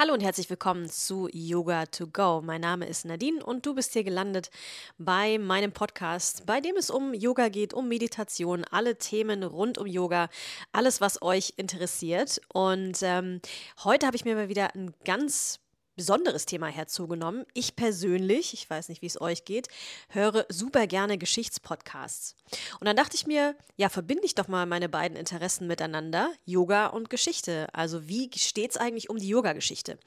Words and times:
Hallo 0.00 0.14
und 0.14 0.22
herzlich 0.22 0.48
willkommen 0.48 0.88
zu 0.88 1.28
Yoga 1.30 1.84
to 1.84 2.06
Go. 2.06 2.40
Mein 2.42 2.62
Name 2.62 2.86
ist 2.86 3.04
Nadine 3.04 3.44
und 3.44 3.66
du 3.66 3.74
bist 3.74 3.92
hier 3.92 4.02
gelandet 4.02 4.50
bei 4.96 5.36
meinem 5.36 5.72
Podcast, 5.72 6.46
bei 6.46 6.62
dem 6.62 6.78
es 6.78 6.88
um 6.88 7.12
Yoga 7.12 7.50
geht, 7.50 7.74
um 7.74 7.86
Meditation, 7.86 8.64
alle 8.70 8.96
Themen 8.96 9.42
rund 9.42 9.76
um 9.76 9.86
Yoga, 9.86 10.30
alles, 10.72 11.02
was 11.02 11.20
euch 11.20 11.52
interessiert. 11.58 12.40
Und 12.48 13.00
ähm, 13.02 13.42
heute 13.84 14.06
habe 14.06 14.16
ich 14.16 14.24
mir 14.24 14.36
mal 14.36 14.48
wieder 14.48 14.74
ein 14.74 14.94
ganz 15.04 15.60
besonderes 15.96 16.46
Thema 16.46 16.66
herzugenommen. 16.68 17.44
Ich 17.54 17.76
persönlich, 17.76 18.54
ich 18.54 18.68
weiß 18.68 18.88
nicht, 18.88 19.02
wie 19.02 19.06
es 19.06 19.20
euch 19.20 19.44
geht, 19.44 19.68
höre 20.08 20.46
super 20.48 20.86
gerne 20.86 21.18
Geschichtspodcasts. 21.18 22.36
Und 22.80 22.86
dann 22.86 22.96
dachte 22.96 23.16
ich 23.16 23.26
mir, 23.26 23.56
ja, 23.76 23.88
verbinde 23.88 24.24
ich 24.24 24.34
doch 24.34 24.48
mal 24.48 24.66
meine 24.66 24.88
beiden 24.88 25.16
Interessen 25.16 25.66
miteinander, 25.66 26.30
Yoga 26.44 26.86
und 26.86 27.10
Geschichte. 27.10 27.68
Also 27.72 28.08
wie 28.08 28.30
steht 28.34 28.70
es 28.70 28.76
eigentlich 28.76 29.10
um 29.10 29.18
die 29.18 29.28
Yoga-Geschichte? 29.28 29.98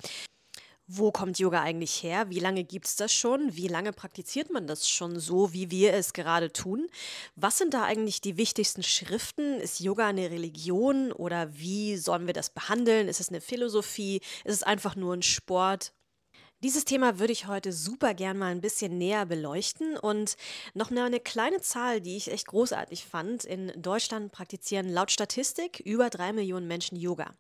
Wo 0.96 1.12
kommt 1.12 1.40
Yoga 1.40 1.64
eigentlich 1.64 2.04
her? 2.04 2.30
Wie 2.30 2.40
lange 2.40 2.64
gibt 2.64 2.86
es 2.86 2.96
das 2.96 3.12
schon? 3.12 3.56
Wie 3.56 3.68
lange 3.68 3.94
praktiziert 3.94 4.52
man 4.52 4.68
das 4.68 4.88
schon 4.88 5.20
so, 5.20 5.52
wie 5.52 5.72
wir 5.72 5.94
es 5.94 6.14
gerade 6.14 6.54
tun? 6.54 6.88
Was 7.36 7.58
sind 7.58 7.74
da 7.74 7.84
eigentlich 7.84 8.22
die 8.22 8.38
wichtigsten 8.38 8.84
Schriften? 8.84 9.60
Ist 9.60 9.80
Yoga 9.80 10.06
eine 10.06 10.30
Religion 10.30 11.12
oder 11.12 11.52
wie 11.58 11.98
sollen 11.98 12.28
wir 12.28 12.34
das 12.36 12.52
behandeln? 12.52 13.08
Ist 13.08 13.20
es 13.20 13.30
eine 13.30 13.42
Philosophie? 13.42 14.18
Ist 14.44 14.54
es 14.54 14.62
einfach 14.62 14.96
nur 14.96 15.16
ein 15.16 15.24
Sport? 15.24 15.94
Dieses 16.64 16.86
Thema 16.86 17.20
würde 17.20 17.34
ich 17.34 17.48
heute 17.48 17.74
super 17.74 18.14
gern 18.14 18.38
mal 18.38 18.50
ein 18.50 18.62
bisschen 18.62 18.98
näher 18.98 19.26
beleuchten 19.26 19.98
und 19.98 20.38
noch 20.74 20.92
eine 20.92 21.20
kleine 21.20 21.60
Zahl, 21.60 22.00
die 22.00 22.16
ich 22.16 22.32
echt 22.32 22.48
großartig 22.48 23.04
fand. 23.04 23.44
In 23.44 23.74
Deutschland 23.76 24.32
praktizieren 24.32 24.88
laut 24.88 25.12
Statistik 25.12 25.82
über 25.82 26.10
drei 26.10 26.32
Millionen 26.32 26.66
Menschen 26.66 26.98
Yoga. 26.98 27.34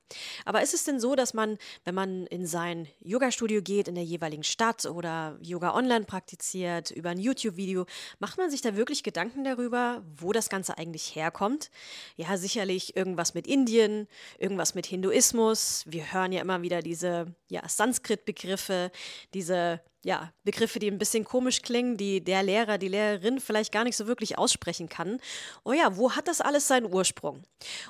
Aber 0.44 0.62
ist 0.62 0.74
es 0.74 0.84
denn 0.84 1.00
so, 1.00 1.16
dass 1.16 1.34
man, 1.34 1.58
wenn 1.86 1.96
man 1.96 2.28
in 2.28 2.46
sein 2.46 2.90
Yoga-Studio 3.00 3.62
geht, 3.62 3.88
in 3.88 3.96
der 3.96 4.04
jeweiligen 4.04 4.44
Stadt 4.44 4.86
oder 4.86 5.38
Yoga 5.42 5.74
online 5.74 6.04
praktiziert, 6.04 6.92
über 6.92 7.12
ein 7.12 7.18
YouTube-Video, 7.18 7.86
macht 8.20 8.38
man 8.38 8.52
sich 8.52 8.60
da 8.60 8.76
wirklich 8.76 9.04
Gedanken 9.04 9.46
darüber, 9.46 10.04
wo 10.18 10.34
das 10.34 10.50
Ganze 10.50 10.78
eigentlich 10.78 11.16
herkommt? 11.16 11.72
Ja, 12.18 12.36
sicherlich 12.36 12.98
irgendwas 12.98 13.34
mit 13.34 13.48
Indien, 13.48 14.10
irgendwas 14.38 14.76
mit 14.76 14.86
Hinduismus. 14.86 15.86
Wir 15.86 16.12
hören 16.12 16.34
ja 16.34 16.42
immer 16.42 16.62
wieder 16.62 16.82
diese 16.82 17.34
ja, 17.48 17.62
Sanskrit-Begriffe 17.66 18.92
diese 19.34 19.82
ja, 20.04 20.34
Begriffe, 20.44 20.80
die 20.80 20.92
ein 20.92 20.98
bisschen 20.98 21.24
komisch 21.24 21.62
klingen, 21.62 21.96
die 21.96 22.22
der 22.24 22.44
Lehrer, 22.44 22.78
die 22.78 22.90
Lehrerin 22.90 23.40
vielleicht 23.40 23.72
gar 23.72 23.86
nicht 23.86 23.96
so 23.96 24.06
wirklich 24.06 24.38
aussprechen 24.38 24.90
kann. 24.90 25.20
Oh 25.64 25.72
ja, 25.72 25.96
wo 25.96 26.12
hat 26.12 26.28
das 26.28 26.42
alles 26.42 26.68
seinen 26.68 26.94
Ursprung? 26.94 27.44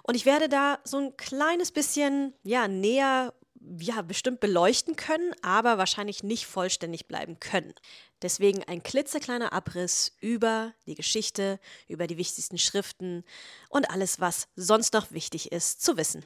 Und 0.04 0.16
ich 0.16 0.26
werde 0.26 0.48
da 0.48 0.80
so 0.84 0.98
ein 0.98 1.18
kleines 1.18 1.72
bisschen 1.72 2.34
ja, 2.44 2.68
näher 2.68 3.34
ja, 3.80 4.02
bestimmt 4.02 4.40
beleuchten 4.40 4.96
können, 4.96 5.34
aber 5.42 5.78
wahrscheinlich 5.78 6.24
nicht 6.24 6.46
vollständig 6.46 7.08
bleiben 7.08 7.40
können. 7.40 7.74
Deswegen 8.22 8.64
ein 8.64 8.84
klitzekleiner 8.84 9.54
Abriss 9.54 10.16
über 10.20 10.74
die 10.86 10.96
Geschichte, 10.96 11.60
über 11.88 12.08
die 12.08 12.18
wichtigsten 12.18 12.58
Schriften 12.58 13.24
und 13.70 13.90
alles, 13.90 14.20
was 14.20 14.48
sonst 14.56 14.94
noch 14.94 15.12
wichtig 15.12 15.52
ist 15.52 15.82
zu 15.82 15.98
wissen. 15.98 16.24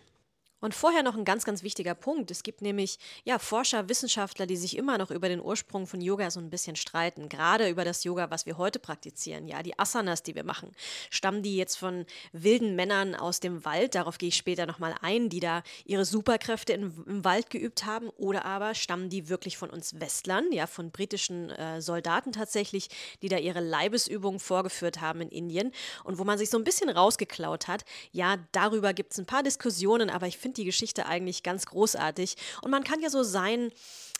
Und 0.60 0.74
vorher 0.74 1.04
noch 1.04 1.16
ein 1.16 1.26
ganz, 1.26 1.46
ganz 1.46 1.62
wichtiger 1.62 1.94
Punkt. 1.94 2.32
Es 2.32 2.42
gibt 2.42 2.62
nämlich 2.62 2.98
ja, 3.26 3.38
Forscher, 3.38 3.90
Wissenschaftler, 3.90 4.48
die 4.48 4.58
sich 4.58 4.76
immer 4.76 4.98
noch 4.98 5.12
über 5.12 5.30
den 5.30 5.40
Ursprung 5.40 5.86
von 5.86 6.02
Yoga 6.02 6.32
so 6.32 6.40
ein 6.40 6.50
bisschen 6.50 6.76
streiten. 6.76 7.30
Gerade 7.30 7.70
über 7.70 7.86
das 7.86 8.04
Yoga, 8.04 8.32
was 8.32 8.48
wir 8.48 8.58
heute 8.58 8.80
praktizieren. 8.80 9.48
Ja, 9.48 9.62
die 9.62 9.78
Asanas, 9.78 10.24
die 10.24 10.34
wir 10.34 10.44
machen. 10.44 10.72
Stammen 11.12 11.44
die 11.44 11.58
jetzt 11.58 11.76
von 11.78 12.06
wilden 12.32 12.76
Männern 12.76 13.14
aus 13.14 13.40
dem 13.40 13.66
Wald? 13.66 13.94
Darauf 13.94 14.18
gehe 14.18 14.30
ich 14.30 14.36
später 14.36 14.66
nochmal 14.66 14.96
ein, 15.02 15.30
die 15.30 15.40
da 15.40 15.62
ihre 15.86 16.06
Superkräfte 16.06 16.74
in, 16.74 17.04
im 17.06 17.24
Wald 17.24 17.52
geübt 17.52 17.86
haben. 17.86 18.10
Oder 18.10 18.46
aber 18.46 18.74
stammen 18.74 19.10
die 19.10 19.30
wirklich 19.30 19.58
von 19.58 19.70
uns 19.70 20.00
Westlern, 20.00 20.52
ja, 20.52 20.66
von 20.66 20.90
britischen 20.90 21.52
äh, 21.52 21.82
Soldaten 21.82 22.32
tatsächlich, 22.32 22.90
die 23.22 23.30
da 23.30 23.38
ihre 23.38 23.60
Leibesübungen 23.60 24.40
vorgeführt 24.40 25.02
haben 25.02 25.22
in 25.22 25.30
Indien. 25.30 25.72
Und 26.04 26.18
wo 26.18 26.24
man 26.24 26.40
sich 26.40 26.50
so 26.50 26.58
ein 26.58 26.64
bisschen 26.64 26.90
rausgeklaut 26.90 27.68
hat. 27.68 27.86
Ja, 28.12 28.38
darüber 28.54 28.94
gibt 28.94 29.12
es 29.12 29.20
ein 29.20 29.28
paar 29.28 29.44
Diskussionen, 29.44 30.10
aber 30.10 30.26
ich 30.26 30.40
finde, 30.40 30.47
finde 30.48 30.62
die 30.62 30.66
Geschichte 30.66 31.06
eigentlich 31.06 31.44
ganz 31.44 31.66
großartig. 31.66 32.36
Und 32.62 32.72
man 32.72 32.86
kann 32.86 33.02
ja 33.02 33.10
so 33.10 33.24
sein, 33.24 33.72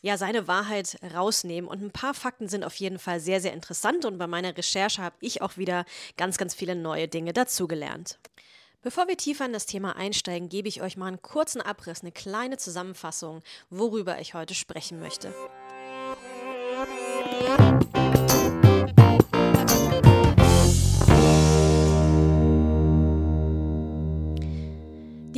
ja, 0.02 0.18
seine 0.18 0.48
Wahrheit 0.48 0.98
rausnehmen. 1.14 1.70
Und 1.70 1.82
ein 1.82 1.92
paar 1.92 2.14
Fakten 2.14 2.50
sind 2.50 2.66
auf 2.66 2.76
jeden 2.76 3.00
Fall 3.00 3.22
sehr, 3.22 3.40
sehr 3.40 3.54
interessant. 3.54 4.04
Und 4.04 4.18
bei 4.18 4.28
meiner 4.28 4.56
Recherche 4.58 5.02
habe 5.02 5.16
ich 5.22 5.42
auch 5.42 5.56
wieder 5.56 5.86
ganz, 6.18 6.38
ganz 6.38 6.54
viele 6.54 6.76
neue 6.76 7.08
Dinge 7.08 7.32
dazugelernt. 7.32 8.20
Bevor 8.82 9.08
wir 9.08 9.16
tiefer 9.18 9.46
in 9.46 9.54
das 9.54 9.66
Thema 9.66 9.96
einsteigen, 9.96 10.50
gebe 10.50 10.68
ich 10.68 10.82
euch 10.82 10.98
mal 10.98 11.08
einen 11.08 11.22
kurzen 11.22 11.62
Abriss, 11.62 12.02
eine 12.02 12.12
kleine 12.12 12.58
Zusammenfassung, 12.58 13.42
worüber 13.70 14.20
ich 14.20 14.34
heute 14.34 14.54
sprechen 14.54 15.00
möchte. 15.00 15.34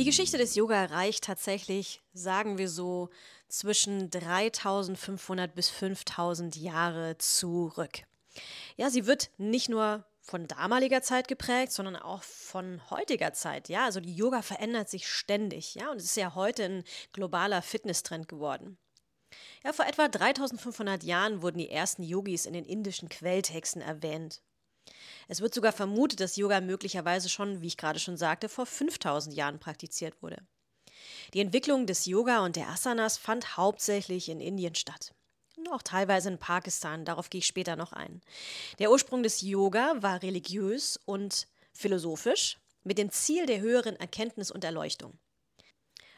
Die 0.00 0.06
Geschichte 0.06 0.38
des 0.38 0.54
Yoga 0.54 0.86
reicht 0.86 1.24
tatsächlich, 1.24 2.00
sagen 2.14 2.56
wir 2.56 2.70
so, 2.70 3.10
zwischen 3.48 4.08
3500 4.08 5.54
bis 5.54 5.68
5000 5.68 6.56
Jahre 6.56 7.18
zurück. 7.18 8.04
Ja, 8.78 8.88
sie 8.88 9.04
wird 9.04 9.28
nicht 9.36 9.68
nur 9.68 10.06
von 10.22 10.46
damaliger 10.46 11.02
Zeit 11.02 11.28
geprägt, 11.28 11.72
sondern 11.72 11.96
auch 11.96 12.22
von 12.22 12.80
heutiger 12.88 13.34
Zeit. 13.34 13.68
Ja, 13.68 13.84
also 13.84 14.00
die 14.00 14.16
Yoga 14.16 14.40
verändert 14.40 14.88
sich 14.88 15.06
ständig. 15.06 15.74
Ja, 15.74 15.90
und 15.90 15.98
es 15.98 16.04
ist 16.04 16.16
ja 16.16 16.34
heute 16.34 16.64
ein 16.64 16.84
globaler 17.12 17.60
Fitnesstrend 17.60 18.26
geworden. 18.26 18.78
Ja, 19.62 19.74
vor 19.74 19.84
etwa 19.84 20.08
3500 20.08 21.02
Jahren 21.02 21.42
wurden 21.42 21.58
die 21.58 21.68
ersten 21.68 22.04
Yogis 22.04 22.46
in 22.46 22.54
den 22.54 22.64
indischen 22.64 23.10
Quelltexten 23.10 23.82
erwähnt. 23.82 24.40
Es 25.28 25.40
wird 25.40 25.54
sogar 25.54 25.72
vermutet, 25.72 26.20
dass 26.20 26.36
Yoga 26.36 26.60
möglicherweise 26.60 27.28
schon, 27.28 27.60
wie 27.62 27.68
ich 27.68 27.76
gerade 27.76 27.98
schon 27.98 28.16
sagte, 28.16 28.48
vor 28.48 28.66
5000 28.66 29.34
Jahren 29.34 29.58
praktiziert 29.58 30.22
wurde. 30.22 30.38
Die 31.34 31.40
Entwicklung 31.40 31.86
des 31.86 32.06
Yoga 32.06 32.44
und 32.44 32.56
der 32.56 32.68
Asanas 32.68 33.16
fand 33.16 33.56
hauptsächlich 33.56 34.28
in 34.28 34.40
Indien 34.40 34.74
statt. 34.74 35.14
Und 35.56 35.70
auch 35.70 35.82
teilweise 35.82 36.30
in 36.30 36.38
Pakistan, 36.38 37.04
darauf 37.04 37.30
gehe 37.30 37.40
ich 37.40 37.46
später 37.46 37.76
noch 37.76 37.92
ein. 37.92 38.20
Der 38.78 38.90
Ursprung 38.90 39.22
des 39.22 39.42
Yoga 39.42 39.94
war 40.00 40.22
religiös 40.22 40.98
und 41.04 41.46
philosophisch 41.72 42.58
mit 42.82 42.98
dem 42.98 43.10
Ziel 43.10 43.46
der 43.46 43.60
höheren 43.60 43.96
Erkenntnis 43.96 44.50
und 44.50 44.64
Erleuchtung. 44.64 45.18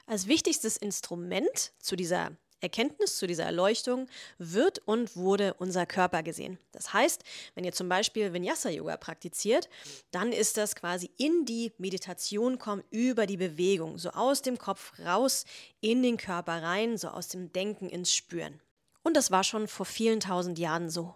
Als 0.07 0.27
wichtigstes 0.27 0.77
Instrument 0.77 1.73
zu 1.79 1.97
dieser 1.97 2.37
Erkenntnis 2.63 3.19
zu 3.19 3.27
dieser 3.27 3.45
Erleuchtung 3.45 4.09
wird 4.39 4.79
und 4.87 5.17
wurde 5.17 5.55
unser 5.55 5.85
Körper 5.85 6.23
gesehen. 6.23 6.59
Das 6.73 6.93
heißt, 6.93 7.23
wenn 7.55 7.65
ihr 7.65 7.73
zum 7.73 7.89
Beispiel 7.89 8.33
Vinyasa-Yoga 8.33 8.97
praktiziert, 8.97 9.69
dann 10.11 10.33
ist 10.33 10.57
das 10.57 10.75
quasi 10.75 11.11
in 11.19 11.45
die 11.45 11.73
Meditation 11.79 12.59
kommen 12.59 12.85
über 12.91 13.27
die 13.27 13.37
Bewegung, 13.37 13.99
so 13.99 14.11
aus 14.11 14.43
dem 14.43 14.59
Kopf 14.59 14.99
raus 15.01 15.45
in 15.81 16.03
den 16.03 16.17
Körper 16.17 16.63
rein, 16.63 16.97
so 16.97 17.09
aus 17.09 17.29
dem 17.29 17.53
Denken 17.53 17.89
ins 17.89 18.15
Spüren. 18.15 18.61
Und 19.03 19.17
das 19.17 19.31
war 19.31 19.45
schon 19.45 19.67
vor 19.67 19.87
vielen 19.87 20.21
tausend 20.21 20.59
Jahren 20.59 20.89
so. 20.89 21.15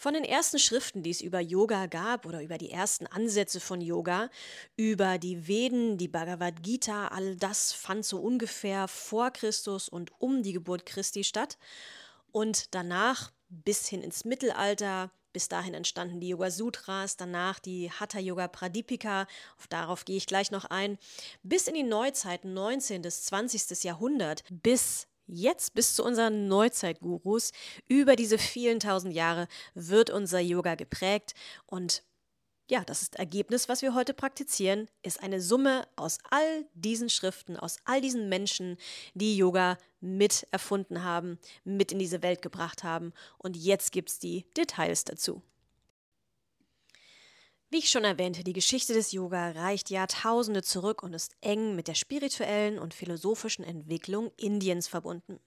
Von 0.00 0.14
den 0.14 0.24
ersten 0.24 0.58
Schriften, 0.58 1.02
die 1.02 1.10
es 1.10 1.20
über 1.20 1.40
Yoga 1.40 1.84
gab 1.84 2.24
oder 2.24 2.42
über 2.42 2.56
die 2.56 2.70
ersten 2.70 3.06
Ansätze 3.06 3.60
von 3.60 3.82
Yoga, 3.82 4.30
über 4.74 5.18
die 5.18 5.46
Veden, 5.46 5.98
die 5.98 6.08
Bhagavad 6.08 6.62
Gita, 6.62 7.08
all 7.08 7.36
das 7.36 7.74
fand 7.74 8.06
so 8.06 8.18
ungefähr 8.18 8.88
vor 8.88 9.30
Christus 9.30 9.90
und 9.90 10.10
um 10.18 10.42
die 10.42 10.54
Geburt 10.54 10.86
Christi 10.86 11.22
statt. 11.22 11.58
Und 12.32 12.74
danach 12.74 13.30
bis 13.50 13.88
hin 13.88 14.02
ins 14.02 14.24
Mittelalter, 14.24 15.10
Bis 15.32 15.48
dahin 15.48 15.74
entstanden 15.74 16.18
die 16.18 16.30
Yoga 16.30 16.50
Sutras, 16.50 17.16
danach 17.16 17.60
die 17.60 17.88
Hatha 17.92 18.18
Yoga 18.18 18.48
Pradipika, 18.48 19.28
auf 19.58 19.68
darauf 19.68 20.04
gehe 20.04 20.16
ich 20.16 20.26
gleich 20.26 20.50
noch 20.50 20.64
ein, 20.64 20.98
bis 21.44 21.68
in 21.68 21.74
die 21.74 21.84
Neuzeit, 21.84 22.44
19. 22.44 23.02
bis 23.02 23.26
20. 23.26 23.84
Jahrhundert, 23.84 24.42
bis 24.50 25.06
jetzt, 25.30 25.74
bis 25.74 25.94
zu 25.94 26.04
unseren 26.04 26.48
Neuzeitgurus, 26.48 27.52
über 27.88 28.16
diese 28.16 28.38
vielen 28.38 28.80
tausend 28.80 29.14
Jahre 29.14 29.48
wird 29.74 30.10
unser 30.10 30.40
Yoga 30.40 30.74
geprägt 30.74 31.34
und 31.66 32.02
ja, 32.70 32.84
das 32.84 33.08
Ergebnis, 33.14 33.68
was 33.68 33.82
wir 33.82 33.94
heute 33.94 34.14
praktizieren, 34.14 34.86
ist 35.02 35.20
eine 35.20 35.40
Summe 35.40 35.88
aus 35.96 36.18
all 36.30 36.64
diesen 36.74 37.10
Schriften, 37.10 37.56
aus 37.56 37.78
all 37.84 38.00
diesen 38.00 38.28
Menschen, 38.28 38.76
die 39.14 39.36
Yoga 39.36 39.76
mit 40.00 40.46
erfunden 40.52 41.02
haben, 41.02 41.40
mit 41.64 41.90
in 41.90 41.98
diese 41.98 42.22
Welt 42.22 42.42
gebracht 42.42 42.84
haben. 42.84 43.12
Und 43.38 43.56
jetzt 43.56 43.90
gibt 43.90 44.10
es 44.10 44.18
die 44.20 44.46
Details 44.56 45.02
dazu. 45.02 45.42
Wie 47.72 47.78
ich 47.78 47.88
schon 47.88 48.02
erwähnte, 48.02 48.42
die 48.42 48.52
Geschichte 48.52 48.94
des 48.94 49.12
Yoga 49.12 49.52
reicht 49.52 49.90
Jahrtausende 49.90 50.60
zurück 50.64 51.04
und 51.04 51.14
ist 51.14 51.36
eng 51.40 51.76
mit 51.76 51.86
der 51.86 51.94
spirituellen 51.94 52.80
und 52.80 52.94
philosophischen 52.94 53.64
Entwicklung 53.64 54.32
Indiens 54.36 54.88
verbunden. 54.88 55.38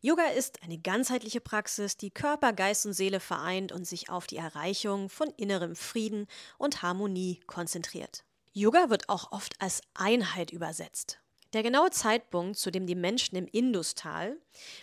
Yoga 0.00 0.28
ist 0.28 0.62
eine 0.62 0.78
ganzheitliche 0.78 1.42
Praxis, 1.42 1.98
die 1.98 2.10
Körper, 2.10 2.54
Geist 2.54 2.86
und 2.86 2.94
Seele 2.94 3.20
vereint 3.20 3.70
und 3.70 3.86
sich 3.86 4.08
auf 4.08 4.26
die 4.26 4.38
Erreichung 4.38 5.10
von 5.10 5.28
innerem 5.36 5.76
Frieden 5.76 6.26
und 6.56 6.80
Harmonie 6.80 7.40
konzentriert. 7.46 8.24
Yoga 8.54 8.88
wird 8.88 9.10
auch 9.10 9.30
oft 9.30 9.60
als 9.60 9.82
Einheit 9.92 10.52
übersetzt. 10.52 11.21
Der 11.52 11.62
genaue 11.62 11.90
Zeitpunkt, 11.90 12.56
zu 12.56 12.70
dem 12.70 12.86
die 12.86 12.94
Menschen 12.94 13.36
im 13.36 13.46
Industal 13.46 14.38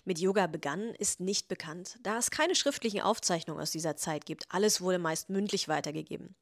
mit 0.05 0.19
Yoga 0.19 0.45
begannen, 0.45 0.93
ist 0.93 1.19
nicht 1.19 1.47
bekannt, 1.47 1.97
da 2.03 2.19
es 2.19 2.29
keine 2.29 2.53
schriftlichen 2.53 3.01
Aufzeichnungen 3.01 3.59
aus 3.59 3.71
dieser 3.71 3.95
Zeit 3.95 4.27
gibt. 4.27 4.43
Alles 4.49 4.79
wurde 4.79 4.99
meist 4.99 5.31
mündlich 5.31 5.67
weitergegeben. 5.67 6.35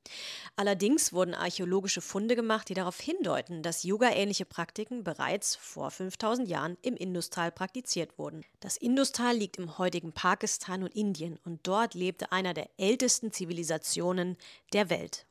Allerdings 0.57 1.13
wurden 1.13 1.33
archäologische 1.33 2.01
Funde 2.01 2.35
gemacht, 2.35 2.67
die 2.67 2.73
darauf 2.73 2.99
hindeuten, 2.99 3.63
dass 3.63 3.83
Yoga-ähnliche 3.83 4.43
Praktiken 4.43 5.05
bereits 5.05 5.55
vor 5.55 5.91
5000 5.91 6.49
Jahren 6.49 6.77
im 6.81 6.97
Industal 6.97 7.49
praktiziert 7.49 8.17
wurden. 8.17 8.43
Das 8.59 8.75
Industal 8.75 9.37
liegt 9.37 9.55
im 9.55 9.77
heutigen 9.77 10.11
Pakistan 10.11 10.83
und 10.83 10.93
Indien 10.93 11.39
und 11.45 11.65
dort 11.65 11.93
lebte 11.93 12.33
einer 12.33 12.53
der 12.53 12.69
ältesten 12.77 13.31
Zivilisationen 13.31 14.35
der 14.73 14.89
Welt. 14.89 15.25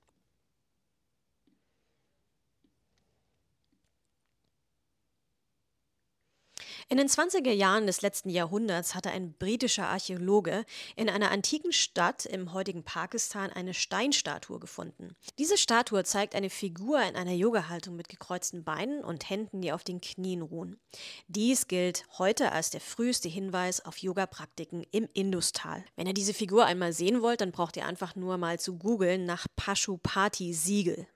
In 6.89 6.99
den 6.99 7.09
20er 7.09 7.51
Jahren 7.51 7.89
des 7.89 8.03
letzten 8.03 8.31
Jahrhunderts 8.31 8.95
hatte 8.95 9.11
ein 9.11 9.33
britischer 9.33 9.89
Archäologe 9.89 10.65
in 10.95 11.11
einer 11.11 11.33
antiken 11.33 11.73
Stadt 11.73 12.27
im 12.27 12.53
heutigen 12.53 12.85
Pakistan 12.85 13.51
eine 13.51 13.75
Steinstatue 13.75 14.61
gefunden. 14.61 15.17
Diese 15.37 15.59
Statue 15.59 16.05
zeigt 16.05 16.37
eine 16.37 16.49
Figur 16.49 17.03
in 17.03 17.17
einer 17.17 17.33
Yoga-Haltung 17.33 17.97
mit 17.97 18.09
gekreuzten 18.09 18.63
Beinen 18.63 19.03
und 19.03 19.29
Händen, 19.29 19.63
die 19.63 19.73
auf 19.73 19.83
den 19.83 20.01
Knien 20.01 20.43
ruhen. 20.43 20.79
Dies 21.27 21.67
gilt 21.67 22.05
heute 22.19 22.53
als 22.53 22.71
der 22.71 22.81
früheste 22.81 23.29
Hinweis 23.29 23.85
auf 23.85 23.99
Yoga-Praktiken 23.99 24.85
im 24.93 25.09
Industal. 25.13 25.85
Wenn 25.97 26.07
ihr 26.07 26.15
diese 26.15 26.35
Figur 26.35 26.67
einmal 26.67 26.93
sehen 26.93 27.21
wollt, 27.21 27.41
dann 27.41 27.51
braucht 27.51 27.77
ihr 27.77 27.87
einfach 27.87 28.15
nur 28.15 28.39
mal 28.39 28.61
zu 28.61 28.79
googeln 28.79 29.25
nach 29.25 29.49
Pashupati-Siegel. 29.57 31.09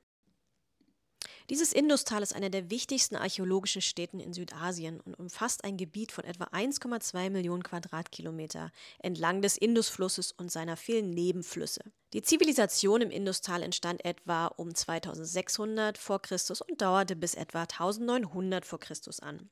Dieses 1.50 1.73
Industal 1.73 2.23
ist 2.23 2.32
einer 2.32 2.49
der 2.49 2.70
wichtigsten 2.70 3.17
archäologischen 3.17 3.82
Städten 3.82 4.20
in 4.20 4.32
Südasien 4.32 5.00
und 5.00 5.14
umfasst 5.14 5.64
ein 5.64 5.76
Gebiet 5.76 6.12
von 6.12 6.23
etwa 6.23 6.44
1,2 6.44 7.29
Millionen 7.29 7.64
Quadratkilometer 7.64 8.70
entlang 9.00 9.43
des 9.43 9.56
Indusflusses 9.56 10.31
und 10.31 10.52
seiner 10.52 10.76
vielen 10.76 11.11
Nebenflüsse. 11.11 11.81
Die 12.12 12.23
Zivilisation 12.23 13.02
im 13.02 13.11
Industal 13.11 13.64
entstand 13.64 14.05
etwa 14.05 14.47
um 14.47 14.73
2600 14.73 15.99
vor 15.99 16.23
Christus 16.23 16.61
und 16.61 16.81
dauerte 16.81 17.17
bis 17.17 17.35
etwa 17.35 17.62
1900 17.62 18.64
vor 18.64 18.79
Christus 18.79 19.19
an. 19.19 19.50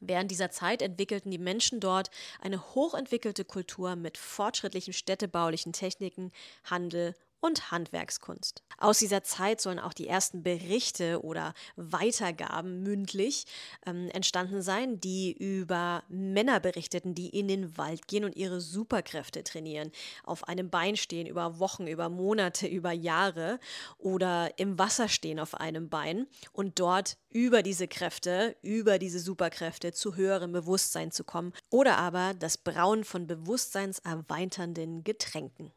Während 0.00 0.30
dieser 0.30 0.50
Zeit 0.50 0.80
entwickelten 0.80 1.30
die 1.30 1.36
Menschen 1.36 1.78
dort 1.78 2.08
eine 2.40 2.74
hochentwickelte 2.74 3.44
Kultur 3.44 3.96
mit 3.96 4.16
fortschrittlichen 4.16 4.94
städtebaulichen 4.94 5.74
Techniken, 5.74 6.32
Handel 6.64 7.14
und 7.42 7.72
Handwerkskunst. 7.72 8.62
Aus 8.78 9.00
dieser 9.00 9.24
Zeit 9.24 9.60
sollen 9.60 9.80
auch 9.80 9.92
die 9.92 10.06
ersten 10.06 10.42
Berichte 10.44 11.22
oder 11.22 11.54
Weitergaben 11.74 12.82
mündlich 12.82 13.46
ähm, 13.84 14.08
entstanden 14.10 14.62
sein, 14.62 15.00
die 15.00 15.32
über 15.32 16.04
Männer 16.08 16.60
berichteten, 16.60 17.14
die 17.14 17.28
in 17.30 17.48
den 17.48 17.76
Wald 17.76 18.06
gehen 18.06 18.24
und 18.24 18.36
ihre 18.36 18.60
Superkräfte 18.60 19.42
trainieren, 19.42 19.90
auf 20.22 20.46
einem 20.46 20.70
Bein 20.70 20.96
stehen 20.96 21.26
über 21.26 21.58
Wochen, 21.58 21.88
über 21.88 22.08
Monate, 22.08 22.68
über 22.68 22.92
Jahre 22.92 23.58
oder 23.98 24.56
im 24.58 24.78
Wasser 24.78 25.08
stehen 25.08 25.40
auf 25.40 25.54
einem 25.54 25.88
Bein 25.88 26.28
und 26.52 26.78
dort 26.78 27.16
über 27.28 27.62
diese 27.62 27.88
Kräfte, 27.88 28.56
über 28.62 29.00
diese 29.00 29.18
Superkräfte 29.18 29.92
zu 29.92 30.14
höherem 30.14 30.52
Bewusstsein 30.52 31.10
zu 31.10 31.24
kommen 31.24 31.52
oder 31.70 31.98
aber 31.98 32.34
das 32.34 32.56
Brauen 32.56 33.02
von 33.02 33.26
bewusstseinserweiternden 33.26 35.02
Getränken 35.02 35.72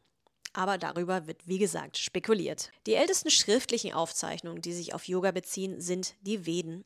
aber 0.56 0.78
darüber 0.78 1.26
wird 1.26 1.46
wie 1.46 1.58
gesagt 1.58 1.98
spekuliert. 1.98 2.70
Die 2.86 2.94
ältesten 2.94 3.30
schriftlichen 3.30 3.92
Aufzeichnungen, 3.92 4.62
die 4.62 4.72
sich 4.72 4.94
auf 4.94 5.06
Yoga 5.06 5.30
beziehen, 5.30 5.80
sind 5.80 6.14
die 6.22 6.46
Veden. 6.46 6.84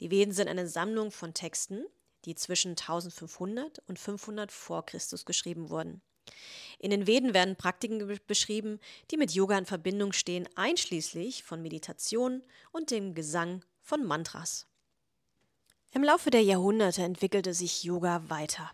Die 0.00 0.10
Veden 0.10 0.32
sind 0.32 0.48
eine 0.48 0.66
Sammlung 0.66 1.10
von 1.10 1.34
Texten, 1.34 1.84
die 2.24 2.34
zwischen 2.34 2.72
1500 2.72 3.80
und 3.86 3.98
500 3.98 4.52
vor 4.52 4.84
Christus 4.84 5.24
geschrieben 5.24 5.70
wurden. 5.70 6.02
In 6.78 6.90
den 6.90 7.06
Veden 7.06 7.34
werden 7.34 7.56
Praktiken 7.56 8.18
beschrieben, 8.26 8.78
die 9.10 9.16
mit 9.16 9.32
Yoga 9.32 9.56
in 9.58 9.66
Verbindung 9.66 10.12
stehen, 10.12 10.48
einschließlich 10.54 11.42
von 11.42 11.62
Meditation 11.62 12.42
und 12.72 12.90
dem 12.90 13.14
Gesang 13.14 13.64
von 13.80 14.04
Mantras. 14.04 14.66
Im 15.92 16.04
Laufe 16.04 16.30
der 16.30 16.42
Jahrhunderte 16.42 17.02
entwickelte 17.02 17.52
sich 17.52 17.82
Yoga 17.82 18.28
weiter 18.28 18.70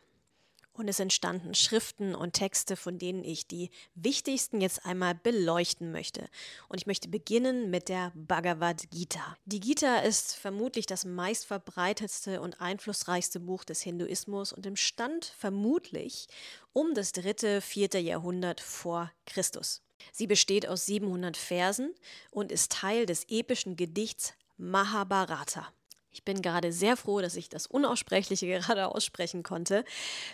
und 0.78 0.88
es 0.88 1.00
entstanden 1.00 1.54
Schriften 1.54 2.14
und 2.14 2.34
Texte, 2.34 2.76
von 2.76 2.98
denen 2.98 3.24
ich 3.24 3.46
die 3.46 3.70
wichtigsten 3.94 4.60
jetzt 4.60 4.84
einmal 4.84 5.14
beleuchten 5.14 5.90
möchte. 5.92 6.28
Und 6.68 6.78
ich 6.78 6.86
möchte 6.86 7.08
beginnen 7.08 7.70
mit 7.70 7.88
der 7.88 8.12
Bhagavad 8.14 8.90
Gita. 8.90 9.36
Die 9.44 9.60
Gita 9.60 9.98
ist 9.98 10.34
vermutlich 10.34 10.86
das 10.86 11.04
meistverbreitetste 11.04 12.40
und 12.40 12.60
einflussreichste 12.60 13.40
Buch 13.40 13.64
des 13.64 13.82
Hinduismus 13.82 14.52
und 14.52 14.66
im 14.66 14.76
Stand 14.76 15.24
vermutlich 15.38 16.28
um 16.72 16.94
das 16.94 17.12
dritte, 17.12 17.60
vierte 17.60 17.98
Jahrhundert 17.98 18.60
vor 18.60 19.10
Christus. 19.24 19.82
Sie 20.12 20.26
besteht 20.26 20.68
aus 20.68 20.86
700 20.86 21.36
Versen 21.36 21.94
und 22.30 22.52
ist 22.52 22.72
Teil 22.72 23.06
des 23.06 23.24
epischen 23.28 23.76
Gedichts 23.76 24.34
Mahabharata. 24.58 25.72
Ich 26.16 26.24
bin 26.24 26.40
gerade 26.40 26.72
sehr 26.72 26.96
froh, 26.96 27.20
dass 27.20 27.36
ich 27.36 27.50
das 27.50 27.66
Unaussprechliche 27.66 28.46
gerade 28.58 28.88
aussprechen 28.88 29.42
konnte. 29.42 29.84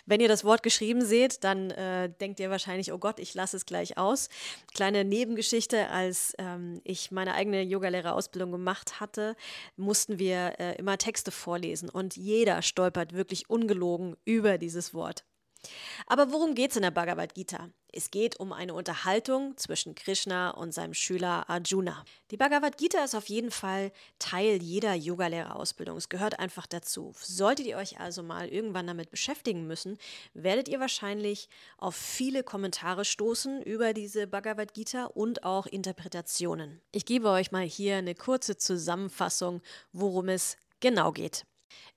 Wenn 0.06 0.20
ihr 0.20 0.28
das 0.28 0.44
Wort 0.44 0.62
geschrieben 0.62 1.04
seht, 1.04 1.42
dann 1.42 1.72
äh, 1.72 2.08
denkt 2.08 2.38
ihr 2.38 2.50
wahrscheinlich, 2.50 2.92
oh 2.92 2.98
Gott, 2.98 3.18
ich 3.18 3.34
lasse 3.34 3.56
es 3.56 3.66
gleich 3.66 3.98
aus. 3.98 4.28
Kleine 4.74 5.04
Nebengeschichte, 5.04 5.88
als 5.88 6.34
ähm, 6.38 6.80
ich 6.84 7.10
meine 7.10 7.34
eigene 7.34 7.62
Yogalehrerausbildung 7.62 8.52
gemacht 8.52 9.00
hatte, 9.00 9.34
mussten 9.76 10.20
wir 10.20 10.60
äh, 10.60 10.76
immer 10.76 10.98
Texte 10.98 11.32
vorlesen 11.32 11.88
und 11.88 12.16
jeder 12.16 12.62
stolpert 12.62 13.12
wirklich 13.12 13.50
ungelogen 13.50 14.16
über 14.24 14.58
dieses 14.58 14.94
Wort. 14.94 15.24
Aber 16.06 16.32
worum 16.32 16.54
geht 16.54 16.70
es 16.70 16.76
in 16.76 16.82
der 16.82 16.90
Bhagavad 16.90 17.34
Gita? 17.34 17.70
Es 17.94 18.10
geht 18.10 18.40
um 18.40 18.54
eine 18.54 18.72
Unterhaltung 18.72 19.56
zwischen 19.58 19.94
Krishna 19.94 20.50
und 20.50 20.72
seinem 20.72 20.94
Schüler 20.94 21.48
Arjuna. 21.50 22.04
Die 22.30 22.38
Bhagavad 22.38 22.78
Gita 22.78 23.04
ist 23.04 23.14
auf 23.14 23.28
jeden 23.28 23.50
Fall 23.50 23.92
Teil 24.18 24.62
jeder 24.62 24.94
Yogalehrerausbildung. 24.94 25.98
Es 25.98 26.08
gehört 26.08 26.38
einfach 26.38 26.66
dazu. 26.66 27.14
Solltet 27.20 27.66
ihr 27.66 27.76
euch 27.76 28.00
also 28.00 28.22
mal 28.22 28.48
irgendwann 28.48 28.86
damit 28.86 29.10
beschäftigen 29.10 29.66
müssen, 29.66 29.98
werdet 30.32 30.68
ihr 30.68 30.80
wahrscheinlich 30.80 31.50
auf 31.76 31.94
viele 31.94 32.42
Kommentare 32.42 33.04
stoßen 33.04 33.62
über 33.62 33.92
diese 33.92 34.26
Bhagavad 34.26 34.72
Gita 34.72 35.04
und 35.04 35.44
auch 35.44 35.66
Interpretationen. 35.66 36.80
Ich 36.92 37.04
gebe 37.04 37.28
euch 37.28 37.52
mal 37.52 37.66
hier 37.66 37.96
eine 37.96 38.14
kurze 38.14 38.56
Zusammenfassung, 38.56 39.60
worum 39.92 40.30
es 40.30 40.56
genau 40.80 41.12
geht. 41.12 41.44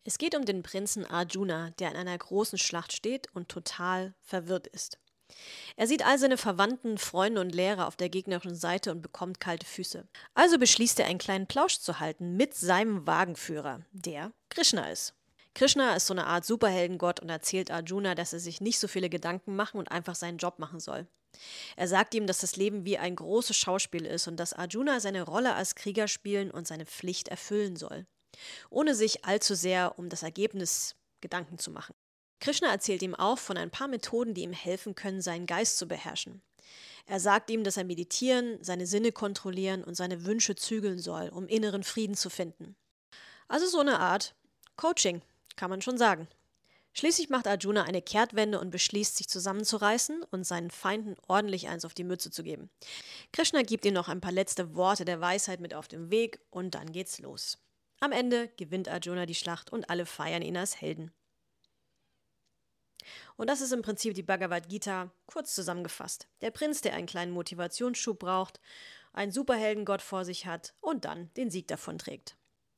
Es 0.03 0.19
geht 0.19 0.35
um 0.35 0.45
den 0.45 0.61
Prinzen 0.61 1.05
Arjuna, 1.05 1.71
der 1.79 1.89
in 1.91 1.97
einer 1.97 2.17
großen 2.17 2.59
Schlacht 2.59 2.93
steht 2.93 3.27
und 3.33 3.49
total 3.49 4.13
verwirrt 4.21 4.67
ist. 4.67 4.99
Er 5.75 5.87
sieht 5.87 6.05
all 6.05 6.19
seine 6.19 6.37
Verwandten, 6.37 6.97
Freunde 6.97 7.41
und 7.41 7.55
Lehrer 7.55 7.87
auf 7.87 7.95
der 7.95 8.09
gegnerischen 8.09 8.55
Seite 8.55 8.91
und 8.91 9.01
bekommt 9.01 9.39
kalte 9.39 9.65
Füße. 9.65 10.07
Also 10.35 10.59
beschließt 10.59 10.99
er, 10.99 11.07
einen 11.07 11.17
kleinen 11.17 11.47
Plausch 11.47 11.79
zu 11.79 11.99
halten 11.99 12.37
mit 12.37 12.53
seinem 12.53 13.07
Wagenführer, 13.07 13.81
der 13.91 14.31
Krishna 14.49 14.89
ist. 14.91 15.15
Krishna 15.55 15.95
ist 15.95 16.05
so 16.05 16.13
eine 16.13 16.27
Art 16.27 16.45
Superheldengott 16.45 17.21
und 17.21 17.29
erzählt 17.29 17.71
Arjuna, 17.71 18.13
dass 18.13 18.33
er 18.33 18.39
sich 18.39 18.61
nicht 18.61 18.77
so 18.77 18.87
viele 18.87 19.09
Gedanken 19.09 19.55
machen 19.55 19.77
und 19.79 19.89
einfach 19.91 20.15
seinen 20.15 20.37
Job 20.37 20.59
machen 20.59 20.79
soll. 20.79 21.07
Er 21.75 21.87
sagt 21.87 22.13
ihm, 22.13 22.27
dass 22.27 22.39
das 22.39 22.55
Leben 22.55 22.85
wie 22.85 22.97
ein 22.97 23.15
großes 23.15 23.57
Schauspiel 23.57 24.05
ist 24.05 24.27
und 24.27 24.37
dass 24.37 24.53
Arjuna 24.53 24.99
seine 24.99 25.23
Rolle 25.23 25.55
als 25.55 25.75
Krieger 25.75 26.07
spielen 26.07 26.51
und 26.51 26.67
seine 26.67 26.85
Pflicht 26.85 27.29
erfüllen 27.29 27.75
soll 27.75 28.05
ohne 28.69 28.95
sich 28.95 29.25
allzu 29.25 29.55
sehr 29.55 29.97
um 29.97 30.09
das 30.09 30.23
Ergebnis 30.23 30.95
Gedanken 31.21 31.57
zu 31.57 31.71
machen. 31.71 31.95
Krishna 32.39 32.69
erzählt 32.69 33.01
ihm 33.01 33.15
auch 33.15 33.39
von 33.39 33.57
ein 33.57 33.71
paar 33.71 33.87
Methoden, 33.87 34.33
die 34.33 34.43
ihm 34.43 34.53
helfen 34.53 34.93
können, 34.95 35.21
seinen 35.21 35.47
Geist 35.47 35.77
zu 35.77 35.87
beherrschen. 35.87 36.41
Er 37.07 37.19
sagt 37.19 37.49
ihm, 37.49 37.63
dass 37.63 37.77
er 37.77 37.83
meditieren, 37.83 38.57
seine 38.61 38.87
Sinne 38.87 39.11
kontrollieren 39.11 39.83
und 39.83 39.95
seine 39.95 40.25
Wünsche 40.25 40.55
zügeln 40.55 40.99
soll, 40.99 41.29
um 41.29 41.47
inneren 41.47 41.83
Frieden 41.83 42.15
zu 42.15 42.29
finden. 42.29 42.75
Also 43.47 43.67
so 43.67 43.79
eine 43.79 43.99
Art 43.99 44.35
Coaching, 44.75 45.21
kann 45.55 45.69
man 45.69 45.81
schon 45.81 45.97
sagen. 45.97 46.27
Schließlich 46.93 47.29
macht 47.29 47.45
Arjuna 47.45 47.83
eine 47.83 48.01
Kehrtwende 48.01 48.59
und 48.59 48.71
beschließt, 48.71 49.17
sich 49.17 49.27
zusammenzureißen 49.27 50.23
und 50.31 50.45
seinen 50.45 50.71
Feinden 50.71 51.15
ordentlich 51.27 51.67
eins 51.67 51.83
auf 51.83 51.93
die 51.93 52.05
Mütze 52.05 52.31
zu 52.31 52.41
geben. 52.41 52.69
Krishna 53.33 53.63
gibt 53.63 53.85
ihm 53.85 53.93
noch 53.93 54.07
ein 54.07 54.21
paar 54.21 54.31
letzte 54.31 54.75
Worte 54.75 55.03
der 55.03 55.19
Weisheit 55.19 55.59
mit 55.59 55.73
auf 55.73 55.89
den 55.89 56.09
Weg 56.09 56.39
und 56.51 56.73
dann 56.73 56.91
geht's 56.93 57.19
los. 57.19 57.57
Am 57.99 58.11
Ende 58.11 58.49
gewinnt 58.57 58.89
Arjuna 58.89 59.25
die 59.25 59.35
Schlacht 59.35 59.71
und 59.71 59.89
alle 59.89 60.05
feiern 60.05 60.41
ihn 60.41 60.57
als 60.57 60.81
Helden. 60.81 61.11
Und 63.37 63.49
das 63.49 63.61
ist 63.61 63.71
im 63.71 63.81
Prinzip 63.81 64.13
die 64.13 64.23
Bhagavad 64.23 64.69
Gita 64.69 65.11
kurz 65.25 65.53
zusammengefasst. 65.55 66.27
Der 66.41 66.51
Prinz, 66.51 66.81
der 66.81 66.93
einen 66.93 67.07
kleinen 67.07 67.31
Motivationsschub 67.31 68.19
braucht, 68.19 68.59
einen 69.13 69.31
Superheldengott 69.31 70.01
vor 70.01 70.25
sich 70.25 70.45
hat 70.45 70.73
und 70.81 71.05
dann 71.05 71.33
den 71.35 71.49
Sieg 71.49 71.67
davonträgt. 71.67 72.37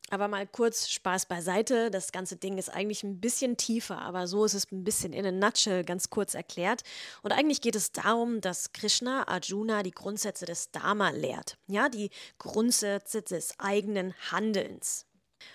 Aber 0.09 0.29
mal 0.29 0.47
kurz 0.47 0.89
Spaß 0.89 1.25
beiseite. 1.25 1.91
Das 1.91 2.13
ganze 2.13 2.37
Ding 2.37 2.57
ist 2.57 2.69
eigentlich 2.69 3.03
ein 3.03 3.19
bisschen 3.19 3.57
tiefer, 3.57 3.99
aber 3.99 4.27
so 4.27 4.45
ist 4.45 4.53
es 4.53 4.71
ein 4.71 4.85
bisschen 4.85 5.11
in 5.11 5.25
a 5.25 5.31
nutshell 5.31 5.83
ganz 5.83 6.09
kurz 6.09 6.33
erklärt. 6.33 6.83
Und 7.23 7.33
eigentlich 7.33 7.59
geht 7.59 7.75
es 7.75 7.91
darum, 7.91 8.39
dass 8.39 8.71
Krishna 8.71 9.27
Arjuna 9.27 9.83
die 9.83 9.91
Grundsätze 9.91 10.45
des 10.45 10.71
Dharma 10.71 11.09
lehrt. 11.09 11.57
Ja, 11.67 11.89
die 11.89 12.09
Grundsätze 12.37 13.21
des 13.21 13.59
eigenen 13.59 14.13
Handelns. 14.31 15.05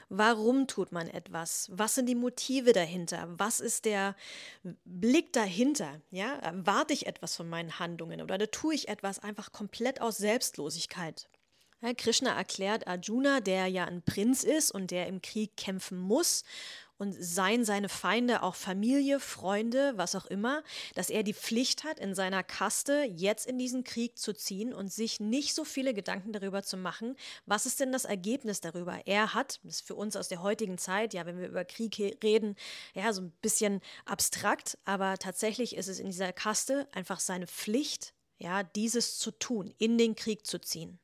Warum 0.08 0.66
tut 0.66 0.92
man 0.92 1.08
etwas? 1.08 1.68
Was 1.72 1.94
sind 1.94 2.06
die 2.06 2.14
Motive 2.14 2.72
dahinter? 2.72 3.28
Was 3.38 3.58
ist 3.58 3.86
der 3.86 4.14
Blick 4.84 5.32
dahinter? 5.32 6.00
Ja, 6.10 6.34
erwarte 6.34 6.92
ich 6.92 7.06
etwas 7.06 7.36
von 7.36 7.48
meinen 7.48 7.78
Handlungen 7.78 8.20
oder 8.20 8.38
tue 8.50 8.74
ich 8.74 8.88
etwas 8.88 9.18
einfach 9.18 9.50
komplett 9.52 10.00
aus 10.00 10.18
Selbstlosigkeit? 10.18 11.28
Krishna 11.96 12.36
erklärt 12.36 12.86
Arjuna, 12.86 13.40
der 13.40 13.66
ja 13.66 13.84
ein 13.84 14.02
Prinz 14.02 14.44
ist 14.44 14.70
und 14.70 14.90
der 14.90 15.08
im 15.08 15.20
Krieg 15.20 15.56
kämpfen 15.56 15.98
muss 15.98 16.44
und 17.02 17.12
seien 17.18 17.64
seine 17.64 17.88
Feinde 17.88 18.44
auch 18.44 18.54
Familie, 18.54 19.18
Freunde, 19.18 19.92
was 19.96 20.14
auch 20.14 20.26
immer, 20.26 20.62
dass 20.94 21.10
er 21.10 21.24
die 21.24 21.34
Pflicht 21.34 21.82
hat, 21.82 21.98
in 21.98 22.14
seiner 22.14 22.44
Kaste 22.44 23.02
jetzt 23.12 23.44
in 23.44 23.58
diesen 23.58 23.82
Krieg 23.82 24.16
zu 24.16 24.32
ziehen 24.32 24.72
und 24.72 24.92
sich 24.92 25.18
nicht 25.18 25.52
so 25.52 25.64
viele 25.64 25.94
Gedanken 25.94 26.32
darüber 26.32 26.62
zu 26.62 26.76
machen, 26.76 27.16
was 27.44 27.66
ist 27.66 27.80
denn 27.80 27.90
das 27.90 28.04
Ergebnis 28.04 28.60
darüber. 28.60 29.00
Er 29.04 29.34
hat, 29.34 29.58
das 29.64 29.76
ist 29.76 29.86
für 29.86 29.96
uns 29.96 30.14
aus 30.14 30.28
der 30.28 30.42
heutigen 30.42 30.78
Zeit, 30.78 31.12
ja, 31.12 31.26
wenn 31.26 31.40
wir 31.40 31.48
über 31.48 31.64
Krieg 31.64 31.98
reden, 32.22 32.54
ja, 32.94 33.12
so 33.12 33.22
ein 33.22 33.32
bisschen 33.42 33.80
abstrakt, 34.04 34.78
aber 34.84 35.18
tatsächlich 35.18 35.74
ist 35.74 35.88
es 35.88 35.98
in 35.98 36.06
dieser 36.06 36.32
Kaste 36.32 36.86
einfach 36.92 37.18
seine 37.18 37.48
Pflicht, 37.48 38.14
ja, 38.38 38.62
dieses 38.62 39.18
zu 39.18 39.32
tun, 39.32 39.74
in 39.78 39.98
den 39.98 40.14
Krieg 40.14 40.46
zu 40.46 40.60
ziehen. 40.60 41.00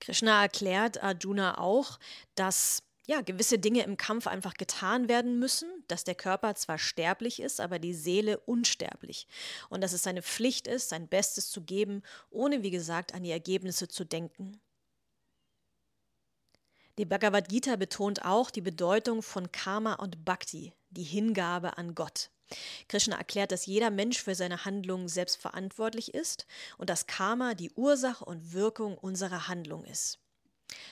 Krishna 0.00 0.42
erklärt 0.42 1.02
Arjuna 1.02 1.58
auch, 1.58 1.98
dass 2.34 2.82
ja, 3.06 3.20
gewisse 3.20 3.58
Dinge 3.58 3.84
im 3.84 3.96
Kampf 3.96 4.26
einfach 4.26 4.54
getan 4.54 5.08
werden 5.08 5.38
müssen, 5.38 5.68
dass 5.86 6.02
der 6.02 6.16
Körper 6.16 6.56
zwar 6.56 6.78
sterblich 6.78 7.40
ist, 7.40 7.60
aber 7.60 7.78
die 7.78 7.94
Seele 7.94 8.38
unsterblich. 8.40 9.28
Und 9.68 9.80
dass 9.80 9.92
es 9.92 10.02
seine 10.02 10.22
Pflicht 10.22 10.66
ist, 10.66 10.88
sein 10.88 11.06
Bestes 11.06 11.50
zu 11.50 11.62
geben, 11.62 12.02
ohne, 12.30 12.62
wie 12.64 12.72
gesagt, 12.72 13.14
an 13.14 13.22
die 13.22 13.30
Ergebnisse 13.30 13.86
zu 13.86 14.04
denken. 14.04 14.60
Die 16.98 17.04
Bhagavad 17.04 17.48
Gita 17.48 17.76
betont 17.76 18.24
auch 18.24 18.50
die 18.50 18.62
Bedeutung 18.62 19.22
von 19.22 19.52
Karma 19.52 19.94
und 19.94 20.24
Bhakti, 20.24 20.72
die 20.90 21.04
Hingabe 21.04 21.78
an 21.78 21.94
Gott. 21.94 22.30
Krishna 22.88 23.16
erklärt, 23.16 23.52
dass 23.52 23.66
jeder 23.66 23.90
Mensch 23.90 24.22
für 24.22 24.34
seine 24.34 24.64
Handlungen 24.64 25.08
selbst 25.08 25.36
verantwortlich 25.36 26.14
ist 26.14 26.46
und 26.78 26.90
dass 26.90 27.06
Karma 27.06 27.54
die 27.54 27.70
Ursache 27.72 28.24
und 28.24 28.52
Wirkung 28.52 28.96
unserer 28.98 29.48
Handlung 29.48 29.84
ist. 29.84 30.18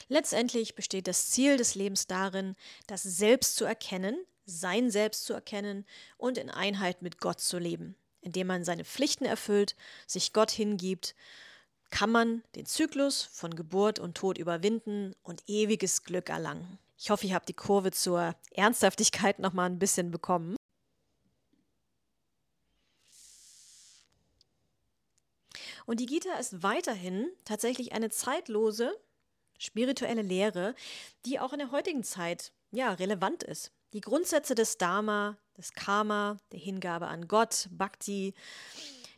Letztendlich 0.08 0.74
besteht 0.74 1.06
das 1.06 1.30
Ziel 1.30 1.56
des 1.56 1.74
Lebens 1.74 2.06
darin, 2.06 2.56
das 2.86 3.02
Selbst 3.02 3.56
zu 3.56 3.64
erkennen, 3.64 4.16
sein 4.46 4.90
Selbst 4.90 5.24
zu 5.24 5.32
erkennen 5.32 5.84
und 6.16 6.38
in 6.38 6.50
Einheit 6.50 7.02
mit 7.02 7.18
Gott 7.18 7.40
zu 7.40 7.58
leben. 7.58 7.96
Indem 8.20 8.46
man 8.46 8.64
seine 8.64 8.84
Pflichten 8.84 9.24
erfüllt, 9.24 9.76
sich 10.06 10.32
Gott 10.32 10.50
hingibt, 10.50 11.14
kann 11.90 12.10
man 12.10 12.42
den 12.54 12.66
Zyklus 12.66 13.22
von 13.22 13.54
Geburt 13.54 13.98
und 13.98 14.16
Tod 14.16 14.38
überwinden 14.38 15.14
und 15.22 15.42
ewiges 15.46 16.02
Glück 16.02 16.28
erlangen. 16.28 16.78
Ich 16.98 17.10
hoffe, 17.10 17.26
ich 17.26 17.34
habe 17.34 17.46
die 17.46 17.54
Kurve 17.54 17.90
zur 17.90 18.34
Ernsthaftigkeit 18.52 19.38
noch 19.38 19.52
mal 19.52 19.66
ein 19.66 19.78
bisschen 19.78 20.10
bekommen. 20.10 20.56
Und 25.86 26.00
die 26.00 26.06
Gita 26.06 26.34
ist 26.38 26.62
weiterhin 26.62 27.28
tatsächlich 27.44 27.92
eine 27.92 28.10
zeitlose 28.10 28.96
spirituelle 29.58 30.22
Lehre, 30.22 30.74
die 31.26 31.38
auch 31.38 31.52
in 31.52 31.58
der 31.58 31.70
heutigen 31.70 32.02
Zeit 32.02 32.52
ja 32.70 32.92
relevant 32.92 33.42
ist. 33.42 33.72
Die 33.92 34.00
Grundsätze 34.00 34.54
des 34.54 34.78
Dharma, 34.78 35.36
des 35.56 35.72
Karma, 35.72 36.38
der 36.52 36.58
Hingabe 36.58 37.06
an 37.06 37.28
Gott, 37.28 37.68
Bhakti, 37.70 38.34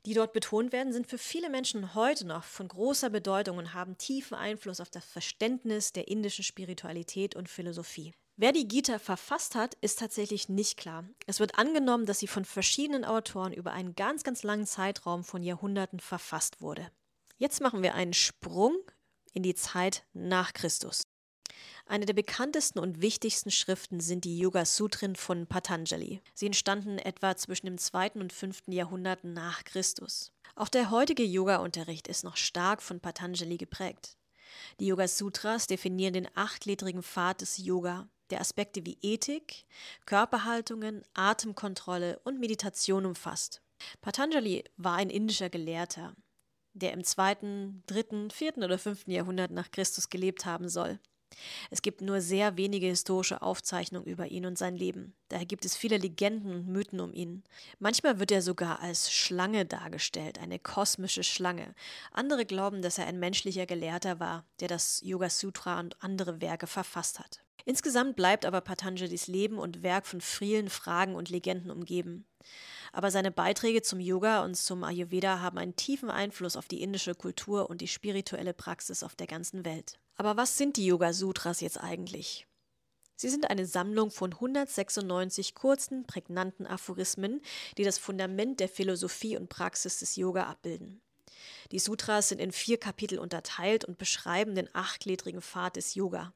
die 0.04 0.14
dort 0.14 0.32
betont 0.32 0.72
werden, 0.72 0.92
sind 0.92 1.08
für 1.08 1.18
viele 1.18 1.50
Menschen 1.50 1.94
heute 1.94 2.26
noch 2.26 2.44
von 2.44 2.68
großer 2.68 3.10
Bedeutung 3.10 3.58
und 3.58 3.74
haben 3.74 3.98
tiefen 3.98 4.34
Einfluss 4.34 4.80
auf 4.80 4.90
das 4.90 5.04
Verständnis 5.04 5.92
der 5.92 6.08
indischen 6.08 6.44
Spiritualität 6.44 7.34
und 7.34 7.48
Philosophie. 7.48 8.12
Wer 8.38 8.52
die 8.52 8.68
Gita 8.68 8.98
verfasst 8.98 9.54
hat, 9.54 9.76
ist 9.80 9.98
tatsächlich 9.98 10.50
nicht 10.50 10.76
klar. 10.76 11.08
Es 11.26 11.40
wird 11.40 11.58
angenommen, 11.58 12.04
dass 12.04 12.18
sie 12.18 12.26
von 12.26 12.44
verschiedenen 12.44 13.06
Autoren 13.06 13.54
über 13.54 13.72
einen 13.72 13.94
ganz, 13.94 14.24
ganz 14.24 14.42
langen 14.42 14.66
Zeitraum 14.66 15.24
von 15.24 15.42
Jahrhunderten 15.42 16.00
verfasst 16.00 16.60
wurde. 16.60 16.90
Jetzt 17.38 17.62
machen 17.62 17.82
wir 17.82 17.94
einen 17.94 18.12
Sprung 18.12 18.76
in 19.32 19.42
die 19.42 19.54
Zeit 19.54 20.04
nach 20.12 20.52
Christus. 20.52 21.04
Eine 21.86 22.04
der 22.04 22.12
bekanntesten 22.12 22.78
und 22.78 23.00
wichtigsten 23.00 23.50
Schriften 23.50 24.00
sind 24.00 24.24
die 24.24 24.38
Yoga 24.38 24.66
Sutren 24.66 25.16
von 25.16 25.46
Patanjali. 25.46 26.20
Sie 26.34 26.46
entstanden 26.46 26.98
etwa 26.98 27.36
zwischen 27.36 27.66
dem 27.66 27.78
2. 27.78 28.12
und 28.12 28.34
5. 28.34 28.64
Jahrhundert 28.66 29.24
nach 29.24 29.64
Christus. 29.64 30.30
Auch 30.56 30.68
der 30.68 30.90
heutige 30.90 31.24
Yoga-Unterricht 31.24 32.06
ist 32.06 32.22
noch 32.22 32.36
stark 32.36 32.82
von 32.82 33.00
Patanjali 33.00 33.56
geprägt. 33.56 34.18
Die 34.78 34.88
Yoga 34.88 35.08
Sutras 35.08 35.66
definieren 35.66 36.12
den 36.12 36.28
achtgliedrigen 36.34 37.02
Pfad 37.02 37.40
des 37.40 37.56
Yoga, 37.58 38.08
der 38.30 38.40
Aspekte 38.40 38.84
wie 38.84 38.98
Ethik, 39.02 39.64
Körperhaltungen, 40.04 41.02
Atemkontrolle 41.14 42.18
und 42.24 42.40
Meditation 42.40 43.06
umfasst. 43.06 43.62
Patanjali 44.00 44.64
war 44.76 44.96
ein 44.96 45.10
indischer 45.10 45.50
Gelehrter, 45.50 46.14
der 46.72 46.92
im 46.92 47.04
zweiten, 47.04 47.82
dritten, 47.86 48.30
vierten 48.30 48.64
oder 48.64 48.78
fünften 48.78 49.10
Jahrhundert 49.10 49.50
nach 49.50 49.70
Christus 49.70 50.08
gelebt 50.08 50.44
haben 50.44 50.68
soll. 50.68 50.98
Es 51.70 51.82
gibt 51.82 52.00
nur 52.00 52.20
sehr 52.20 52.56
wenige 52.56 52.86
historische 52.86 53.42
Aufzeichnungen 53.42 54.06
über 54.06 54.28
ihn 54.28 54.46
und 54.46 54.56
sein 54.56 54.76
Leben. 54.76 55.14
Daher 55.28 55.46
gibt 55.46 55.64
es 55.64 55.76
viele 55.76 55.98
Legenden 55.98 56.52
und 56.52 56.68
Mythen 56.68 57.00
um 57.00 57.12
ihn. 57.12 57.42
Manchmal 57.78 58.18
wird 58.18 58.30
er 58.30 58.42
sogar 58.42 58.80
als 58.80 59.12
Schlange 59.12 59.66
dargestellt, 59.66 60.38
eine 60.38 60.58
kosmische 60.58 61.24
Schlange. 61.24 61.74
Andere 62.12 62.46
glauben, 62.46 62.82
dass 62.82 62.98
er 62.98 63.06
ein 63.06 63.18
menschlicher 63.18 63.66
Gelehrter 63.66 64.20
war, 64.20 64.44
der 64.60 64.68
das 64.68 65.00
Yoga 65.02 65.28
Sutra 65.30 65.80
und 65.80 66.02
andere 66.02 66.40
Werke 66.40 66.66
verfasst 66.66 67.18
hat. 67.18 67.40
Insgesamt 67.64 68.14
bleibt 68.14 68.46
aber 68.46 68.60
Patanjalis 68.60 69.26
Leben 69.26 69.58
und 69.58 69.82
Werk 69.82 70.06
von 70.06 70.20
vielen 70.20 70.70
Fragen 70.70 71.16
und 71.16 71.30
Legenden 71.30 71.72
umgeben. 71.72 72.24
Aber 72.92 73.10
seine 73.10 73.32
Beiträge 73.32 73.82
zum 73.82 73.98
Yoga 73.98 74.44
und 74.44 74.56
zum 74.56 74.84
Ayurveda 74.84 75.40
haben 75.40 75.58
einen 75.58 75.74
tiefen 75.74 76.08
Einfluss 76.08 76.56
auf 76.56 76.68
die 76.68 76.80
indische 76.80 77.16
Kultur 77.16 77.68
und 77.68 77.80
die 77.80 77.88
spirituelle 77.88 78.54
Praxis 78.54 79.02
auf 79.02 79.16
der 79.16 79.26
ganzen 79.26 79.64
Welt. 79.64 79.98
Aber 80.16 80.36
was 80.36 80.56
sind 80.56 80.76
die 80.76 80.86
Yoga 80.86 81.12
Sutras 81.12 81.60
jetzt 81.60 81.78
eigentlich? 81.78 82.46
Sie 83.16 83.28
sind 83.30 83.48
eine 83.48 83.64
Sammlung 83.66 84.10
von 84.10 84.32
196 84.32 85.54
kurzen, 85.54 86.06
prägnanten 86.06 86.66
Aphorismen, 86.66 87.40
die 87.78 87.84
das 87.84 87.98
Fundament 87.98 88.60
der 88.60 88.68
Philosophie 88.68 89.36
und 89.36 89.48
Praxis 89.48 90.00
des 90.00 90.16
Yoga 90.16 90.44
abbilden. 90.44 91.00
Die 91.72 91.78
Sutras 91.78 92.28
sind 92.28 92.40
in 92.40 92.52
vier 92.52 92.78
Kapitel 92.78 93.18
unterteilt 93.18 93.84
und 93.84 93.98
beschreiben 93.98 94.54
den 94.54 94.68
achtgliedrigen 94.74 95.40
Pfad 95.40 95.76
des 95.76 95.94
Yoga. 95.94 96.32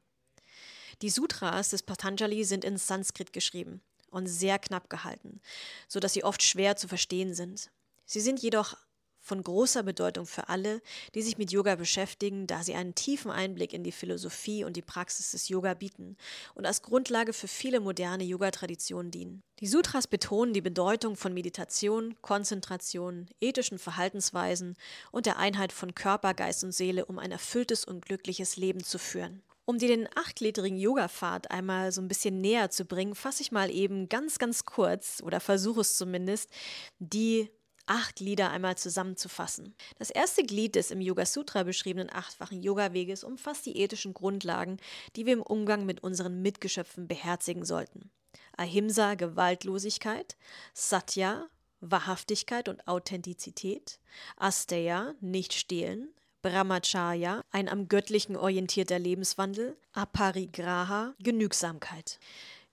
Die 1.01 1.09
Sutras 1.09 1.69
des 1.69 1.83
Patanjali 1.83 2.43
sind 2.43 2.65
in 2.65 2.77
Sanskrit 2.77 3.33
geschrieben 3.33 3.81
und 4.09 4.27
sehr 4.27 4.59
knapp 4.59 4.89
gehalten, 4.89 5.39
so 5.87 5.99
dass 5.99 6.13
sie 6.13 6.23
oft 6.23 6.43
schwer 6.43 6.75
zu 6.75 6.87
verstehen 6.87 7.33
sind. 7.33 7.71
Sie 8.05 8.19
sind 8.19 8.41
jedoch 8.41 8.75
von 9.21 9.43
großer 9.43 9.83
Bedeutung 9.83 10.25
für 10.25 10.49
alle, 10.49 10.81
die 11.15 11.21
sich 11.21 11.37
mit 11.37 11.51
Yoga 11.51 11.75
beschäftigen, 11.75 12.47
da 12.47 12.63
sie 12.63 12.73
einen 12.73 12.95
tiefen 12.95 13.31
Einblick 13.31 13.71
in 13.71 13.83
die 13.83 13.91
Philosophie 13.91 14.63
und 14.63 14.75
die 14.75 14.81
Praxis 14.81 15.31
des 15.31 15.47
Yoga 15.47 15.75
bieten 15.75 16.17
und 16.55 16.65
als 16.65 16.81
Grundlage 16.81 17.31
für 17.31 17.47
viele 17.47 17.79
moderne 17.79 18.23
Yoga-Traditionen 18.23 19.11
dienen. 19.11 19.43
Die 19.59 19.67
Sutras 19.67 20.07
betonen 20.07 20.53
die 20.53 20.61
Bedeutung 20.61 21.15
von 21.15 21.33
Meditation, 21.33 22.15
Konzentration, 22.21 23.27
ethischen 23.39 23.77
Verhaltensweisen 23.77 24.75
und 25.11 25.27
der 25.27 25.37
Einheit 25.37 25.71
von 25.71 25.93
Körper, 25.93 26.33
Geist 26.33 26.63
und 26.63 26.71
Seele, 26.71 27.05
um 27.05 27.19
ein 27.19 27.31
erfülltes 27.31 27.85
und 27.85 28.05
glückliches 28.05 28.57
Leben 28.57 28.83
zu 28.83 28.97
führen. 28.97 29.43
Um 29.65 29.77
dir 29.77 29.87
den 29.87 30.09
achtgliedrigen 30.15 30.79
Yoga-Pfad 30.79 31.51
einmal 31.51 31.91
so 31.91 32.01
ein 32.01 32.07
bisschen 32.07 32.41
näher 32.41 32.71
zu 32.71 32.85
bringen, 32.85 33.13
fasse 33.13 33.43
ich 33.43 33.51
mal 33.51 33.69
eben 33.69 34.09
ganz, 34.09 34.39
ganz 34.39 34.65
kurz 34.65 35.21
oder 35.23 35.39
versuche 35.39 35.81
es 35.81 35.95
zumindest, 35.95 36.49
die 36.97 37.49
acht 37.91 38.15
Glieder 38.15 38.51
einmal 38.51 38.77
zusammenzufassen. 38.77 39.75
Das 39.99 40.09
erste 40.09 40.43
Glied 40.43 40.75
des 40.75 40.91
im 40.91 41.01
Yoga 41.01 41.25
Sutra 41.25 41.63
beschriebenen 41.63 42.09
achtfachen 42.09 42.63
Yoga-Weges 42.63 43.25
umfasst 43.25 43.65
die 43.65 43.77
ethischen 43.77 44.13
Grundlagen, 44.13 44.77
die 45.17 45.25
wir 45.25 45.33
im 45.33 45.41
Umgang 45.41 45.85
mit 45.85 46.01
unseren 46.01 46.41
Mitgeschöpfen 46.41 47.09
beherzigen 47.09 47.65
sollten. 47.65 48.09
Ahimsa, 48.55 49.15
Gewaltlosigkeit, 49.15 50.37
Satya, 50.73 51.49
Wahrhaftigkeit 51.81 52.69
und 52.69 52.87
Authentizität, 52.87 53.99
Asteya, 54.37 55.13
nicht 55.19 55.51
stehlen, 55.51 56.13
Brahmacharya, 56.41 57.43
ein 57.51 57.67
am 57.67 57.89
Göttlichen 57.89 58.37
orientierter 58.37 58.99
Lebenswandel, 58.99 59.75
Aparigraha, 59.91 61.13
Genügsamkeit. 61.19 62.19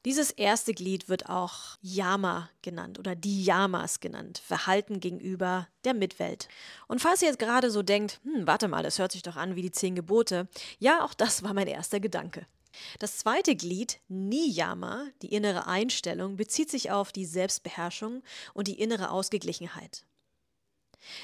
Dieses 0.04 0.30
erste 0.30 0.74
Glied 0.74 1.08
wird 1.08 1.28
auch 1.28 1.76
Yama 1.80 2.50
genannt 2.62 2.98
oder 2.98 3.16
die 3.16 3.44
Yamas 3.44 3.98
genannt, 3.98 4.38
Verhalten 4.38 5.00
gegenüber 5.00 5.68
der 5.84 5.92
Mitwelt. 5.92 6.48
Und 6.86 7.00
falls 7.00 7.20
ihr 7.20 7.28
jetzt 7.28 7.40
gerade 7.40 7.70
so 7.70 7.82
denkt, 7.82 8.20
hm, 8.22 8.46
warte 8.46 8.68
mal, 8.68 8.82
das 8.84 8.98
hört 8.98 9.12
sich 9.12 9.22
doch 9.22 9.36
an 9.36 9.56
wie 9.56 9.62
die 9.62 9.72
zehn 9.72 9.96
Gebote, 9.96 10.48
ja, 10.78 11.04
auch 11.04 11.14
das 11.14 11.42
war 11.42 11.52
mein 11.52 11.66
erster 11.66 11.98
Gedanke. 11.98 12.46
Das 13.00 13.18
zweite 13.18 13.56
Glied, 13.56 13.98
Niyama, 14.08 15.06
die 15.22 15.34
innere 15.34 15.66
Einstellung, 15.66 16.36
bezieht 16.36 16.70
sich 16.70 16.90
auf 16.90 17.10
die 17.10 17.26
Selbstbeherrschung 17.26 18.22
und 18.54 18.68
die 18.68 18.80
innere 18.80 19.10
Ausgeglichenheit. 19.10 20.04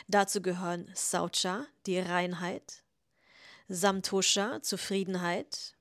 Dazu 0.09 0.40
gehören 0.40 0.90
Saucha, 0.95 1.66
die 1.87 1.99
Reinheit, 1.99 2.83
Samtosha, 3.69 4.62
Zufriedenheit, 4.62 5.75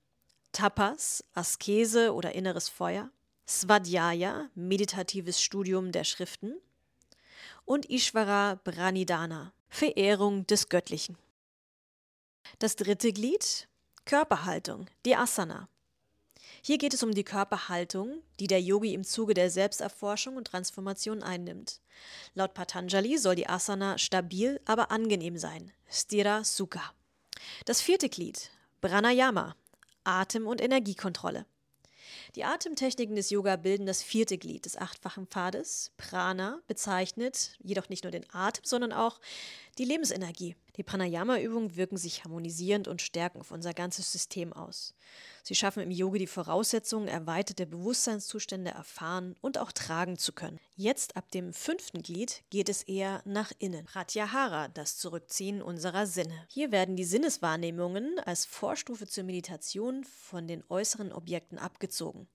Tapas, 0.54 1.24
Askese 1.34 2.14
oder 2.14 2.34
inneres 2.34 2.70
Feuer, 2.70 3.10
Svadhyaya, 3.48 4.50
meditatives 4.56 5.42
Studium 5.42 5.92
der 5.92 6.04
Schriften 6.04 6.54
und 7.66 7.90
Ishvara 7.90 8.56
Pranidhana, 8.64 9.52
Verehrung 9.68 10.46
des 10.46 10.70
Göttlichen. 10.70 11.18
Das 12.60 12.76
dritte 12.76 13.12
Glied, 13.12 13.68
Körperhaltung, 14.06 14.86
die 15.06 15.16
Asana. 15.16 15.68
Hier 16.62 16.78
geht 16.78 16.94
es 16.94 17.02
um 17.02 17.14
die 17.14 17.24
Körperhaltung, 17.24 18.22
die 18.40 18.48
der 18.48 18.62
Yogi 18.62 18.94
im 18.94 19.04
Zuge 19.04 19.34
der 19.34 19.50
Selbsterforschung 19.50 20.38
und 20.38 20.46
Transformation 20.46 21.24
einnimmt. 21.24 21.82
Laut 22.36 22.54
Patanjali 22.54 23.18
soll 23.18 23.36
die 23.36 23.50
Asana 23.50 23.98
stabil, 23.98 24.62
aber 24.66 24.92
angenehm 24.92 25.38
sein. 25.38 25.72
Stira 25.90 26.44
Sukha. 26.44 26.94
Das 27.66 27.82
vierte 27.82 28.08
Glied, 28.08 28.52
Pranayama, 28.82 29.56
Atem- 30.04 30.48
und 30.48 30.62
Energiekontrolle. 30.62 31.46
Die 32.36 32.44
Atemtechniken 32.44 33.16
des 33.16 33.30
Yoga 33.30 33.56
bilden 33.56 33.86
das 33.86 34.02
vierte 34.02 34.38
Glied 34.38 34.66
des 34.66 34.78
achtfachen 34.78 35.28
Pfades. 35.28 35.92
Prana 35.98 36.62
bezeichnet 36.68 37.58
jedoch 37.62 37.90
nicht 37.90 38.04
nur 38.04 38.12
den 38.12 38.26
Atem, 38.34 38.66
sondern 38.66 38.92
auch 38.92 39.20
die 39.78 39.86
Lebensenergie. 39.86 40.56
Die 40.75 40.84
Pranayama-Übungen 40.84 41.75
wirken 41.75 41.98
sich 41.98 42.24
harmonisierend 42.24 42.88
und 42.88 43.01
stärken 43.01 43.39
auf 43.42 43.51
unser 43.51 43.74
ganzes 43.74 44.12
System 44.12 44.53
aus. 44.53 44.96
Sie 45.44 45.53
schaffen 45.53 45.84
im 45.84 45.92
Yoga 45.92 46.18
die 46.18 46.27
Voraussetzungen, 46.27 47.08
erweiterte 47.08 47.68
Bewusstseinszustände 47.68 48.72
erfahren 48.72 49.36
und 49.42 49.58
auch 49.60 49.72
tragen 49.72 50.18
zu 50.18 50.34
können. 50.34 50.60
Jetzt 50.75 51.15
ab 51.15 51.30
dem 51.32 51.53
fünften 51.53 52.01
Glied 52.01 52.44
geht 52.50 52.70
es 52.70 52.84
eher 52.84 53.22
nach 53.25 53.51
innen. 53.60 53.86
Pratyahara, 53.86 54.70
das 54.70 54.98
Zurückziehen 54.98 55.62
unserer 55.62 56.08
Sinne. 56.08 56.48
Hier 56.50 56.72
werden 56.72 56.96
die 56.96 57.06
Sinneswahrnehmungen 57.06 58.20
als 58.25 58.46
Vorstufe 58.46 59.06
zur 59.06 59.25
Meditation 59.25 60.03
von 60.03 60.48
den 60.48 60.63
äußeren 60.70 61.12
Objekten 61.12 61.60
abgezogen. 61.60 62.27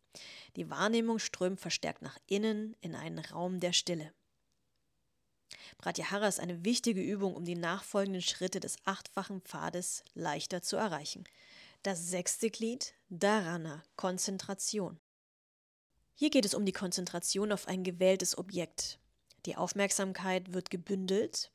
Die 0.57 0.71
Wahrnehmung 0.71 1.19
strömt 1.19 1.61
verstärkt 1.61 2.03
nach 2.03 2.19
innen 2.27 2.77
in 2.81 2.95
einen 2.95 3.19
Raum 3.19 3.61
der 3.61 3.73
Stille. 3.73 4.13
Pratyahara 5.79 6.29
ist 6.29 6.41
eine 6.41 6.65
wichtige 6.65 7.01
Übung, 7.01 7.35
um 7.35 7.45
die 7.45 7.55
nachfolgenden 7.55 8.23
Schritte 8.23 8.61
des 8.61 8.77
achtfachen 8.85 9.41
Pfades 9.43 10.05
leichter 10.15 10.63
zu 10.63 10.77
erreichen. 10.77 11.25
Das 11.83 12.09
sechste 12.09 12.51
Glied, 12.51 12.95
Dharana, 13.09 13.83
Konzentration. 13.97 14.99
Hier 16.15 16.31
geht 16.31 16.45
es 16.45 16.55
um 16.55 16.67
die 16.67 16.73
Konzentration 16.73 17.53
auf 17.53 17.69
ein 17.69 17.85
gewähltes 17.85 18.37
Objekt. 18.37 18.99
Die 19.47 19.57
Aufmerksamkeit 19.57 20.53
wird 20.53 20.71
gebündelt, 20.71 21.53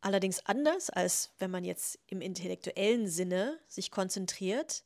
allerdings 0.00 0.44
anders 0.46 0.88
als 0.88 1.30
wenn 1.38 1.50
man 1.50 1.64
jetzt 1.64 1.98
im 2.06 2.20
intellektuellen 2.22 3.08
Sinne 3.08 3.58
sich 3.68 3.90
konzentriert, 3.90 4.84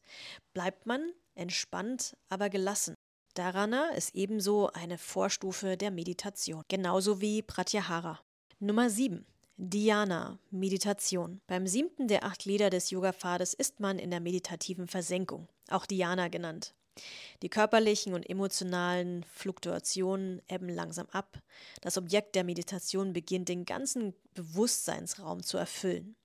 bleibt 0.52 0.86
man 0.86 1.12
entspannt, 1.36 2.16
aber 2.28 2.50
gelassen. 2.50 2.94
Dharana 3.38 3.90
ist 3.90 4.16
ebenso 4.16 4.72
eine 4.72 4.98
Vorstufe 4.98 5.76
der 5.76 5.92
Meditation, 5.92 6.64
genauso 6.66 7.20
wie 7.20 7.40
Pratyahara. 7.40 8.18
Nummer 8.58 8.90
7. 8.90 9.24
Dhyana, 9.56 10.40
Meditation. 10.50 11.40
Beim 11.46 11.68
siebten 11.68 12.08
der 12.08 12.24
acht 12.24 12.40
Glieder 12.40 12.68
des 12.68 12.90
Yoga-Pfades 12.90 13.54
ist 13.54 13.78
man 13.78 14.00
in 14.00 14.10
der 14.10 14.18
meditativen 14.18 14.88
Versenkung, 14.88 15.46
auch 15.70 15.86
Dhyana 15.86 16.26
genannt. 16.26 16.74
Die 17.42 17.48
körperlichen 17.48 18.12
und 18.12 18.28
emotionalen 18.28 19.22
Fluktuationen 19.22 20.42
ebben 20.48 20.68
langsam 20.68 21.06
ab. 21.12 21.40
Das 21.80 21.96
Objekt 21.96 22.34
der 22.34 22.42
Meditation 22.42 23.12
beginnt 23.12 23.48
den 23.48 23.64
ganzen 23.64 24.14
Bewusstseinsraum 24.34 25.44
zu 25.44 25.58
erfüllen. 25.58 26.16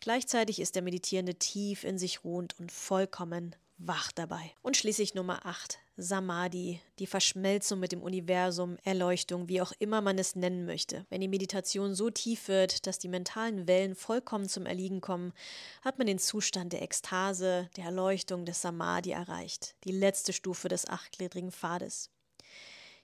Gleichzeitig 0.00 0.58
ist 0.58 0.74
der 0.74 0.82
Meditierende 0.82 1.36
tief 1.36 1.84
in 1.84 1.96
sich 1.96 2.24
ruhend 2.24 2.58
und 2.58 2.72
vollkommen 2.72 3.54
wach 3.80 4.12
dabei. 4.12 4.52
Und 4.62 4.76
schließlich 4.76 5.14
Nummer 5.14 5.46
8, 5.46 5.78
Samadhi, 6.00 6.80
die 6.98 7.06
Verschmelzung 7.06 7.80
mit 7.80 7.92
dem 7.92 8.02
Universum, 8.02 8.76
Erleuchtung, 8.84 9.48
wie 9.48 9.60
auch 9.60 9.72
immer 9.78 10.00
man 10.00 10.18
es 10.18 10.34
nennen 10.34 10.64
möchte. 10.64 11.06
Wenn 11.10 11.20
die 11.20 11.28
Meditation 11.28 11.94
so 11.94 12.10
tief 12.10 12.48
wird, 12.48 12.86
dass 12.86 12.98
die 12.98 13.08
mentalen 13.08 13.68
Wellen 13.68 13.94
vollkommen 13.94 14.48
zum 14.48 14.66
Erliegen 14.66 15.00
kommen, 15.00 15.32
hat 15.82 15.98
man 15.98 16.06
den 16.06 16.18
Zustand 16.18 16.72
der 16.72 16.82
Ekstase, 16.82 17.68
der 17.76 17.84
Erleuchtung, 17.84 18.44
des 18.44 18.62
Samadhi 18.62 19.10
erreicht, 19.10 19.74
die 19.84 19.92
letzte 19.92 20.32
Stufe 20.32 20.68
des 20.68 20.86
achtgliedrigen 20.88 21.52
Pfades. 21.52 22.10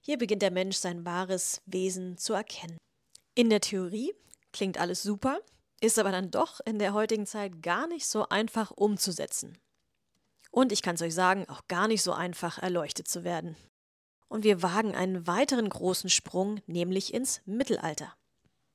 Hier 0.00 0.18
beginnt 0.18 0.42
der 0.42 0.50
Mensch 0.50 0.76
sein 0.76 1.04
wahres 1.04 1.62
Wesen 1.66 2.16
zu 2.16 2.32
erkennen. 2.32 2.78
In 3.34 3.50
der 3.50 3.60
Theorie 3.60 4.14
klingt 4.52 4.78
alles 4.78 5.02
super, 5.02 5.40
ist 5.80 5.98
aber 5.98 6.12
dann 6.12 6.30
doch 6.30 6.60
in 6.64 6.78
der 6.78 6.94
heutigen 6.94 7.26
Zeit 7.26 7.62
gar 7.62 7.86
nicht 7.86 8.06
so 8.06 8.28
einfach 8.28 8.70
umzusetzen. 8.70 9.58
Und 10.56 10.72
ich 10.72 10.80
kann 10.80 10.94
es 10.94 11.02
euch 11.02 11.14
sagen, 11.14 11.46
auch 11.50 11.68
gar 11.68 11.86
nicht 11.86 12.02
so 12.02 12.14
einfach 12.14 12.56
erleuchtet 12.56 13.06
zu 13.08 13.24
werden. 13.24 13.56
Und 14.26 14.42
wir 14.42 14.62
wagen 14.62 14.94
einen 14.94 15.26
weiteren 15.26 15.68
großen 15.68 16.08
Sprung, 16.08 16.62
nämlich 16.66 17.12
ins 17.12 17.42
Mittelalter. 17.44 18.14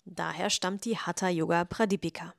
Daher 0.06 0.52
stammt 0.52 0.86
die 0.86 1.00
Hatha 1.00 1.28
Yoga 1.30 1.66
Pradipika. 1.66 2.36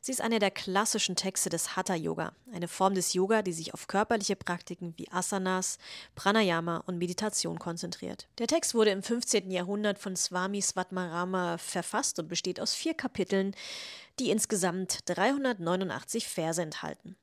Sie 0.00 0.12
ist 0.12 0.22
einer 0.22 0.38
der 0.38 0.50
klassischen 0.50 1.14
Texte 1.14 1.50
des 1.50 1.76
Hatha 1.76 1.94
Yoga, 1.94 2.32
eine 2.54 2.68
Form 2.68 2.94
des 2.94 3.12
Yoga, 3.12 3.42
die 3.42 3.52
sich 3.52 3.74
auf 3.74 3.86
körperliche 3.86 4.34
Praktiken 4.34 4.94
wie 4.96 5.12
Asanas, 5.12 5.76
Pranayama 6.14 6.78
und 6.86 6.96
Meditation 6.96 7.58
konzentriert. 7.58 8.28
Der 8.38 8.46
Text 8.46 8.74
wurde 8.74 8.92
im 8.92 9.02
15. 9.02 9.50
Jahrhundert 9.50 9.98
von 9.98 10.16
Swami 10.16 10.62
Svatmarama 10.62 11.58
verfasst 11.58 12.18
und 12.18 12.28
besteht 12.28 12.60
aus 12.60 12.72
vier 12.72 12.94
Kapiteln, 12.94 13.54
die 14.18 14.30
insgesamt 14.30 15.00
389 15.04 16.26
Verse 16.26 16.62
enthalten. 16.62 17.18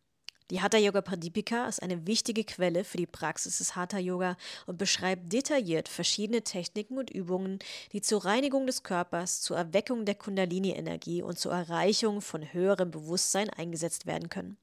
Die 0.51 0.61
Hatha 0.61 0.77
Yoga 0.77 1.01
Pradipika 1.01 1.67
ist 1.67 1.81
eine 1.81 2.05
wichtige 2.05 2.43
Quelle 2.43 2.83
für 2.83 2.97
die 2.97 3.05
Praxis 3.05 3.59
des 3.59 3.75
Hatha 3.75 3.97
Yoga 3.97 4.35
und 4.65 4.77
beschreibt 4.77 5.31
detailliert 5.31 5.87
verschiedene 5.87 6.43
Techniken 6.43 6.97
und 6.97 7.09
Übungen, 7.09 7.59
die 7.93 8.01
zur 8.01 8.25
Reinigung 8.25 8.67
des 8.67 8.83
Körpers, 8.83 9.41
zur 9.41 9.57
Erweckung 9.57 10.05
der 10.05 10.15
Kundalini-Energie 10.15 11.21
und 11.21 11.39
zur 11.39 11.53
Erreichung 11.53 12.21
von 12.21 12.53
höherem 12.53 12.91
Bewusstsein 12.91 13.49
eingesetzt 13.49 14.05
werden 14.05 14.29
können. 14.29 14.57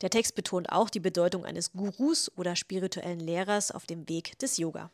Der 0.00 0.10
Text 0.10 0.34
betont 0.34 0.70
auch 0.70 0.90
die 0.90 1.00
Bedeutung 1.00 1.44
eines 1.44 1.72
Gurus 1.72 2.30
oder 2.36 2.56
spirituellen 2.56 3.20
Lehrers 3.20 3.70
auf 3.70 3.84
dem 3.84 4.08
Weg 4.08 4.38
des 4.38 4.56
Yoga. 4.56 4.90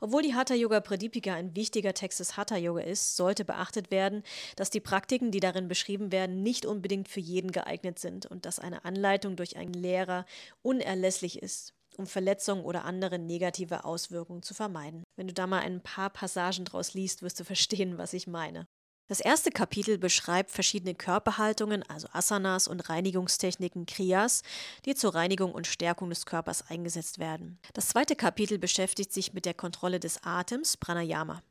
Obwohl 0.00 0.22
die 0.22 0.34
Hatha 0.34 0.54
Yoga 0.54 0.80
Pradipika 0.80 1.34
ein 1.34 1.54
wichtiger 1.56 1.94
Text 1.94 2.20
des 2.20 2.36
Hatha 2.36 2.56
Yoga 2.56 2.82
ist, 2.82 3.16
sollte 3.16 3.44
beachtet 3.44 3.90
werden, 3.90 4.22
dass 4.56 4.70
die 4.70 4.80
Praktiken, 4.80 5.30
die 5.30 5.40
darin 5.40 5.68
beschrieben 5.68 6.12
werden, 6.12 6.42
nicht 6.42 6.66
unbedingt 6.66 7.08
für 7.08 7.20
jeden 7.20 7.52
geeignet 7.52 7.98
sind 7.98 8.26
und 8.26 8.46
dass 8.46 8.58
eine 8.58 8.84
Anleitung 8.84 9.36
durch 9.36 9.56
einen 9.56 9.74
Lehrer 9.74 10.24
unerlässlich 10.62 11.42
ist 11.42 11.74
um 11.96 12.06
Verletzungen 12.06 12.64
oder 12.64 12.84
andere 12.84 13.18
negative 13.18 13.84
Auswirkungen 13.84 14.44
zu 14.44 14.54
vermeiden. 14.54 15.02
Wenn 15.16 15.26
du 15.26 15.34
da 15.34 15.48
mal 15.48 15.60
ein 15.60 15.80
paar 15.80 16.10
Passagen 16.10 16.64
draus 16.64 16.94
liest, 16.94 17.22
wirst 17.22 17.40
du 17.40 17.44
verstehen, 17.44 17.98
was 17.98 18.12
ich 18.12 18.28
meine. 18.28 18.68
Das 19.08 19.20
erste 19.20 19.50
Kapitel 19.50 19.96
beschreibt 19.96 20.50
verschiedene 20.50 20.94
Körperhaltungen, 20.94 21.82
also 21.88 22.08
Asanas 22.12 22.68
und 22.68 22.90
Reinigungstechniken 22.90 23.86
Kriyas, 23.86 24.42
die 24.84 24.94
zur 24.94 25.14
Reinigung 25.14 25.52
und 25.52 25.66
Stärkung 25.66 26.10
des 26.10 26.26
Körpers 26.26 26.68
eingesetzt 26.68 27.18
werden. 27.18 27.58
Das 27.72 27.88
zweite 27.88 28.16
Kapitel 28.16 28.58
beschäftigt 28.58 29.10
sich 29.14 29.32
mit 29.32 29.46
der 29.46 29.54
Kontrolle 29.54 29.98
des 29.98 30.22
Atems, 30.24 30.76
Pranayama, 30.76 31.42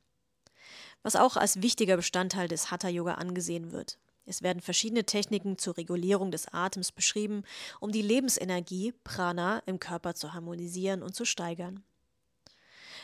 was 1.01 1.15
auch 1.15 1.35
als 1.35 1.63
wichtiger 1.63 1.97
Bestandteil 1.97 2.47
des 2.47 2.69
Hatha 2.69 2.89
Yoga 2.89 3.15
angesehen 3.15 3.71
wird. 3.71 3.97
Es 4.27 4.43
werden 4.43 4.61
verschiedene 4.61 5.05
Techniken 5.05 5.57
zur 5.57 5.77
Regulierung 5.77 6.29
des 6.29 6.53
Atems 6.53 6.91
beschrieben, 6.91 7.43
um 7.79 7.91
die 7.91 8.03
Lebensenergie 8.03 8.93
Prana 9.03 9.63
im 9.65 9.79
Körper 9.79 10.13
zu 10.13 10.33
harmonisieren 10.33 11.01
und 11.01 11.15
zu 11.15 11.25
steigern. 11.25 11.83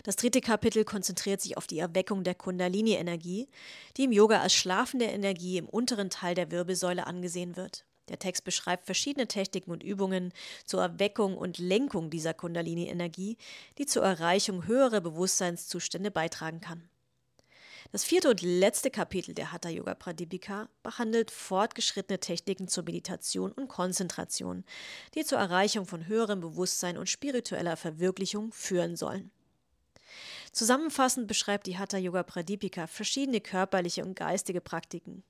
Das 0.03 0.17
dritte 0.17 0.41
Kapitel 0.41 0.83
konzentriert 0.83 1.39
sich 1.39 1.55
auf 1.55 1.65
die 1.65 1.79
Erweckung 1.79 2.25
der 2.25 2.35
Kundalini-Energie, 2.35 3.47
die 3.95 4.03
im 4.03 4.11
Yoga 4.11 4.41
als 4.41 4.53
schlafende 4.53 5.05
Energie 5.05 5.57
im 5.57 5.69
unteren 5.69 6.09
Teil 6.09 6.35
der 6.35 6.51
Wirbelsäule 6.51 7.07
angesehen 7.07 7.55
wird. 7.55 7.85
Der 8.09 8.19
Text 8.19 8.43
beschreibt 8.43 8.85
verschiedene 8.85 9.29
Techniken 9.29 9.71
und 9.71 9.81
Übungen 9.81 10.33
zur 10.65 10.81
Erweckung 10.81 11.37
und 11.37 11.57
Lenkung 11.57 12.09
dieser 12.09 12.33
Kundalini-Energie, 12.33 13.37
die 13.77 13.85
zur 13.85 14.03
Erreichung 14.03 14.67
höherer 14.67 14.99
Bewusstseinszustände 14.99 16.11
beitragen 16.11 16.59
kann. 16.59 16.89
Das 17.93 18.03
vierte 18.03 18.29
und 18.29 18.41
letzte 18.41 18.91
Kapitel 18.91 19.33
der 19.33 19.53
Hatha 19.53 19.69
Yoga 19.69 19.93
Pradipika 19.95 20.67
behandelt 20.81 21.31
fortgeschrittene 21.31 22.19
Techniken 22.19 22.67
zur 22.67 22.83
Meditation 22.83 23.53
und 23.53 23.69
Konzentration, 23.69 24.65
die 25.15 25.23
zur 25.23 25.37
Erreichung 25.37 25.85
von 25.85 26.07
höherem 26.07 26.41
Bewusstsein 26.41 26.97
und 26.97 27.09
spiritueller 27.09 27.77
Verwirklichung 27.77 28.51
führen 28.51 28.97
sollen. 28.97 29.31
Zusammenfassend 30.53 31.27
beschreibt 31.27 31.65
die 31.65 31.79
Hatha 31.79 31.97
Yoga 31.97 32.21
Pradipika 32.21 32.85
verschiedene 32.85 33.41
körperliche 33.41 34.05
und 34.05 34.15
geistige 34.15 34.61
Praktiken. 34.61 35.23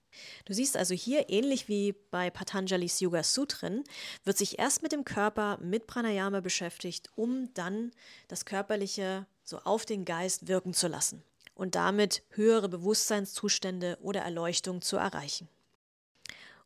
Du 0.44 0.54
siehst 0.54 0.76
also 0.76 0.94
hier, 0.94 1.30
ähnlich 1.30 1.70
wie 1.70 1.96
bei 2.12 2.30
Patanjali's 2.30 3.00
Yoga 3.00 3.24
Sutren, 3.24 3.86
wird 4.26 4.38
sich 4.38 4.60
erst 4.60 4.84
mit 4.84 4.92
dem 4.92 5.06
Körper, 5.06 5.58
mit 5.62 5.88
Pranayama 5.88 6.42
beschäftigt, 6.42 7.10
um 7.16 7.54
dann 7.54 7.92
das 8.28 8.44
Körperliche 8.44 9.26
so 9.46 9.60
auf 9.60 9.86
den 9.86 10.04
Geist 10.04 10.50
wirken 10.50 10.74
zu 10.74 10.90
lassen 10.90 11.24
und 11.56 11.76
damit 11.76 12.24
höhere 12.32 12.68
Bewusstseinszustände 12.68 13.98
oder 14.02 14.22
Erleuchtung 14.22 14.82
zu 14.82 14.98
erreichen. 14.98 15.48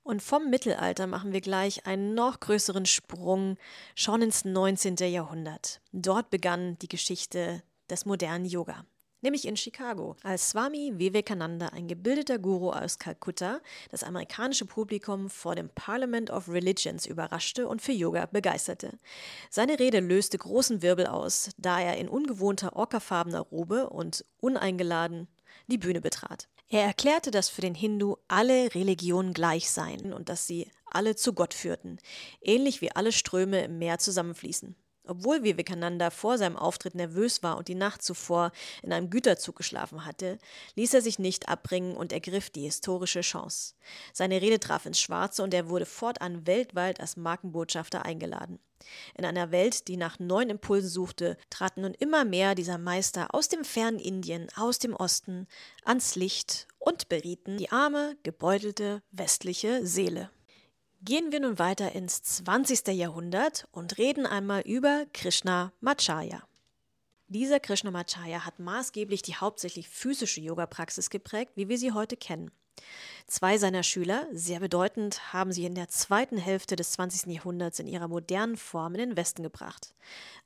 Und 0.01 0.23
vom 0.23 0.49
Mittelalter 0.49 1.05
machen 1.05 1.31
wir 1.31 1.41
gleich 1.41 1.85
einen 1.85 2.15
noch 2.15 2.39
größeren 2.39 2.87
Sprung 2.87 3.57
schon 3.93 4.23
ins 4.23 4.45
19. 4.45 4.95
Jahrhundert. 4.95 5.79
Dort 5.91 6.31
begann 6.31 6.79
die 6.79 6.87
Geschichte 6.87 7.61
des 7.89 8.05
modernen 8.05 8.45
Yoga 8.45 8.85
nämlich 9.21 9.47
in 9.47 9.57
Chicago, 9.57 10.15
als 10.23 10.49
Swami 10.49 10.93
Vivekananda, 10.95 11.67
ein 11.67 11.87
gebildeter 11.87 12.39
Guru 12.39 12.71
aus 12.71 12.99
Kalkutta, 12.99 13.61
das 13.89 14.03
amerikanische 14.03 14.65
Publikum 14.65 15.29
vor 15.29 15.55
dem 15.55 15.69
Parliament 15.69 16.29
of 16.29 16.49
Religions 16.49 17.05
überraschte 17.05 17.67
und 17.67 17.81
für 17.81 17.91
Yoga 17.91 18.27
begeisterte. 18.27 18.97
Seine 19.49 19.79
Rede 19.79 19.99
löste 19.99 20.37
großen 20.37 20.81
Wirbel 20.81 21.07
aus, 21.07 21.49
da 21.57 21.79
er 21.79 21.97
in 21.97 22.09
ungewohnter 22.09 22.75
ockerfarbener 22.75 23.41
Robe 23.41 23.89
und 23.89 24.23
uneingeladen 24.39 25.27
die 25.67 25.77
Bühne 25.77 26.01
betrat. 26.01 26.47
Er 26.69 26.83
erklärte, 26.83 27.31
dass 27.31 27.49
für 27.49 27.61
den 27.61 27.75
Hindu 27.75 28.17
alle 28.27 28.73
Religionen 28.75 29.33
gleich 29.33 29.69
seien 29.69 30.13
und 30.13 30.29
dass 30.29 30.47
sie 30.47 30.69
alle 30.85 31.15
zu 31.15 31.33
Gott 31.33 31.53
führten, 31.53 31.97
ähnlich 32.41 32.81
wie 32.81 32.91
alle 32.91 33.11
Ströme 33.11 33.63
im 33.63 33.77
Meer 33.77 33.99
zusammenfließen. 33.99 34.75
Obwohl 35.07 35.43
Vivekananda 35.43 36.09
vor 36.09 36.37
seinem 36.37 36.57
Auftritt 36.57 36.95
nervös 36.95 37.43
war 37.43 37.57
und 37.57 37.67
die 37.67 37.75
Nacht 37.75 38.01
zuvor 38.01 38.51
in 38.83 38.91
einem 38.91 39.09
Güterzug 39.09 39.55
geschlafen 39.55 40.05
hatte, 40.05 40.37
ließ 40.75 40.93
er 40.93 41.01
sich 41.01 41.19
nicht 41.19 41.49
abbringen 41.49 41.95
und 41.95 42.11
ergriff 42.11 42.49
die 42.49 42.63
historische 42.63 43.21
Chance. 43.21 43.75
Seine 44.13 44.41
Rede 44.41 44.59
traf 44.59 44.85
ins 44.85 44.99
Schwarze 44.99 45.43
und 45.43 45.53
er 45.53 45.69
wurde 45.69 45.85
fortan 45.85 46.45
weltweit 46.45 46.99
als 46.99 47.17
Markenbotschafter 47.17 48.05
eingeladen. 48.05 48.59
In 49.15 49.25
einer 49.25 49.51
Welt, 49.51 49.87
die 49.87 49.97
nach 49.97 50.19
neuen 50.19 50.49
Impulsen 50.49 50.89
suchte, 50.89 51.37
traten 51.49 51.81
nun 51.81 51.93
immer 51.93 52.25
mehr 52.25 52.55
dieser 52.55 52.77
Meister 52.77 53.33
aus 53.33 53.49
dem 53.49 53.63
fernen 53.63 53.99
Indien, 53.99 54.47
aus 54.55 54.79
dem 54.79 54.93
Osten, 54.93 55.47
ans 55.83 56.15
Licht 56.15 56.67
und 56.79 57.09
berieten 57.09 57.57
die 57.57 57.71
arme, 57.71 58.17
gebeutelte 58.23 59.01
westliche 59.11 59.85
Seele. 59.85 60.29
Gehen 61.03 61.31
wir 61.31 61.39
nun 61.39 61.59
weiter 61.59 61.91
ins 61.91 62.23
20. 62.23 62.87
Jahrhundert 62.87 63.67
und 63.71 63.99
reden 63.99 64.25
einmal 64.25 64.61
über 64.61 65.05
Krishna 65.13 65.71
Macharya. 65.79 66.41
Dieser 67.27 67.59
Krishna 67.59 67.91
Macharya 67.91 68.45
hat 68.45 68.57
maßgeblich 68.57 69.21
die 69.21 69.35
hauptsächlich 69.35 69.89
physische 69.89 70.41
Yoga-Praxis 70.41 71.11
geprägt, 71.11 71.51
wie 71.55 71.69
wir 71.69 71.77
sie 71.77 71.91
heute 71.91 72.17
kennen. 72.17 72.49
Zwei 73.27 73.59
seiner 73.59 73.83
Schüler, 73.83 74.25
sehr 74.31 74.59
bedeutend, 74.59 75.33
haben 75.33 75.51
sie 75.51 75.65
in 75.65 75.75
der 75.75 75.87
zweiten 75.87 76.37
Hälfte 76.37 76.75
des 76.75 76.93
20. 76.93 77.31
Jahrhunderts 77.31 77.79
in 77.79 77.87
ihrer 77.87 78.07
modernen 78.07 78.57
Form 78.57 78.95
in 78.95 79.09
den 79.09 79.17
Westen 79.17 79.43
gebracht. 79.43 79.93